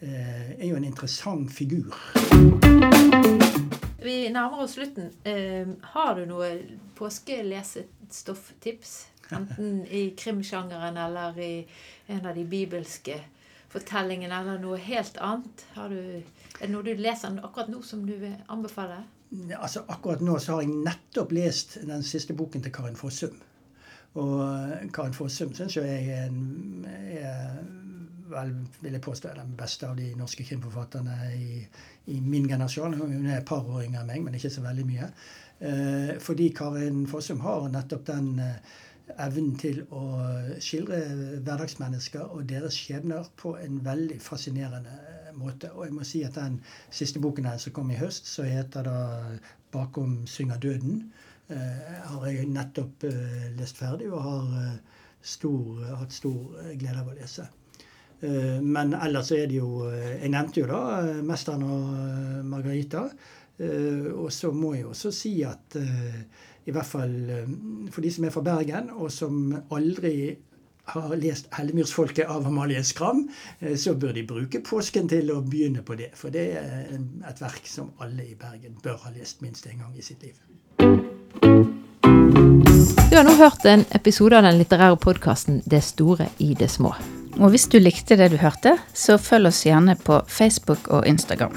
er 0.00 0.66
jo 0.66 0.76
en 0.76 0.84
interessant 0.84 1.52
figur. 1.52 1.94
Vi 4.02 4.28
nærmer 4.28 4.58
oss 4.58 4.70
slutten. 4.70 5.10
har 5.82 6.14
du 6.14 6.26
noe 6.26 6.58
påskelesestofftips? 6.94 9.09
Enten 9.36 9.84
i 9.86 10.10
krimsjangeren 10.18 10.96
eller 10.96 11.38
i 11.38 11.52
en 12.10 12.26
av 12.26 12.34
de 12.34 12.44
bibelske 12.44 13.20
fortellingene, 13.70 14.40
eller 14.40 14.58
noe 14.62 14.78
helt 14.82 15.18
annet. 15.22 15.64
Du, 15.76 16.00
er 16.58 16.64
det 16.64 16.72
noe 16.72 16.86
du 16.86 16.94
leser 16.98 17.38
akkurat 17.38 17.70
nå 17.70 17.82
som 17.86 18.02
du 18.06 18.16
vil 18.18 18.34
anbefale? 18.50 19.04
Altså, 19.54 19.84
akkurat 19.86 20.22
nå 20.26 20.38
så 20.42 20.56
har 20.56 20.64
jeg 20.64 20.80
nettopp 20.88 21.34
lest 21.36 21.78
den 21.86 22.02
siste 22.06 22.34
boken 22.34 22.64
til 22.64 22.74
Karin 22.74 22.98
Fossum. 22.98 23.36
Og 24.18 24.40
eh, 24.42 24.88
Karin 24.94 25.14
Fossum 25.14 25.54
syns 25.54 25.76
jo 25.76 25.84
jeg 25.86 26.08
er, 26.10 26.26
en, 26.26 26.82
er 26.90 27.60
vel, 28.30 28.56
vil 28.82 28.96
jeg 28.98 29.04
påstå, 29.04 29.36
den 29.36 29.54
beste 29.58 29.86
av 29.86 29.94
de 29.98 30.08
norske 30.18 30.46
krimforfatterne 30.48 31.30
i, 31.36 31.62
i 32.10 32.18
min 32.24 32.48
generasjon. 32.50 32.98
Hun 32.98 33.28
er 33.28 33.38
et 33.38 33.46
par 33.46 33.62
år 33.62 33.84
yngre 33.86 34.02
enn 34.02 34.10
meg, 34.10 34.24
men 34.26 34.34
ikke 34.34 34.50
så 34.50 34.66
veldig 34.66 34.88
mye. 34.88 35.10
Eh, 35.60 36.14
fordi 36.18 36.50
Karin 36.56 37.04
Fossum 37.06 37.42
har 37.46 37.70
nettopp 37.70 38.06
den 38.10 38.32
eh, 38.42 38.78
evnen 39.18 39.56
til 39.58 39.82
å 39.90 40.02
skildre 40.62 41.00
hverdagsmennesker 41.46 42.34
og 42.34 42.48
deres 42.50 42.78
skjebner 42.78 43.30
på 43.40 43.56
en 43.60 43.80
veldig 43.84 44.20
fascinerende 44.22 44.96
måte. 45.38 45.72
Og 45.72 45.86
jeg 45.86 45.96
må 45.96 46.06
si 46.06 46.22
at 46.26 46.38
den 46.38 46.60
siste 46.90 47.22
boken 47.22 47.48
her 47.50 47.58
som 47.62 47.74
kom 47.76 47.90
i 47.90 47.98
høst, 48.00 48.26
så 48.26 48.46
heter 48.48 48.88
det 48.88 49.40
'Bakom 49.72 50.26
synger 50.26 50.58
døden', 50.58 51.12
eh, 51.48 52.02
har 52.06 52.26
jeg 52.26 52.46
nettopp 52.46 53.04
eh, 53.04 53.50
lest 53.58 53.76
ferdig 53.78 54.12
og 54.12 54.22
har 54.22 54.58
eh, 54.62 54.78
stor, 55.22 55.84
hatt 55.96 56.12
stor 56.12 56.74
glede 56.78 57.00
av 57.00 57.08
å 57.08 57.14
lese. 57.14 57.46
Eh, 58.20 58.60
men 58.60 58.92
ellers 58.94 59.32
er 59.32 59.46
det 59.48 59.56
jo 59.56 59.86
eh, 59.88 60.18
Jeg 60.20 60.32
nevnte 60.34 60.60
jo 60.60 60.68
da 60.68 60.80
eh, 61.00 61.22
'Mesteren 61.24 61.62
og 61.64 62.46
Margarita'. 62.46 63.10
og 63.60 64.32
så 64.32 64.50
må 64.56 64.70
jeg 64.72 64.86
også 64.86 65.10
si 65.12 65.42
at 65.44 65.74
i 66.66 66.74
hvert 66.74 66.86
fall 66.86 67.16
eh, 67.30 67.50
for 67.90 68.04
de 68.04 68.12
som 68.12 68.24
er 68.24 68.34
fra 68.34 68.44
Bergen, 68.44 68.90
og 68.96 69.10
som 69.14 69.54
aldri 69.72 70.36
har 70.90 71.16
lest 71.16 71.50
'Hellemyrsfolket' 71.50 72.28
av 72.28 72.46
Amalie 72.46 72.84
Skram, 72.84 73.28
eh, 73.60 73.76
så 73.76 73.94
bør 73.94 74.12
de 74.12 74.26
bruke 74.26 74.60
påsken 74.60 75.08
til 75.08 75.30
å 75.30 75.40
begynne 75.42 75.82
på 75.82 75.94
det. 75.94 76.10
For 76.14 76.30
det 76.30 76.46
er 76.58 76.98
et 77.28 77.40
verk 77.40 77.66
som 77.66 77.90
alle 78.00 78.26
i 78.26 78.34
Bergen 78.34 78.76
bør 78.82 78.98
ha 79.04 79.10
lest 79.16 79.42
minst 79.42 79.66
én 79.66 79.78
gang 79.78 79.94
i 79.96 80.02
sitt 80.02 80.22
liv. 80.22 80.34
Du 83.10 83.16
har 83.16 83.24
nå 83.24 83.34
hørt 83.34 83.64
en 83.66 83.84
episode 83.94 84.36
av 84.36 84.42
den 84.42 84.58
litterære 84.58 84.96
podkasten 84.96 85.62
'Det 85.66 85.82
store 85.82 86.28
i 86.38 86.54
det 86.54 86.70
små'. 86.70 86.94
Og 87.38 87.50
hvis 87.50 87.66
du 87.66 87.78
likte 87.78 88.16
det 88.16 88.30
du 88.30 88.36
hørte, 88.36 88.78
så 88.94 89.16
følg 89.16 89.46
oss 89.46 89.64
gjerne 89.66 89.96
på 89.96 90.20
Facebook 90.26 90.88
og 90.88 91.06
Instagram. 91.06 91.56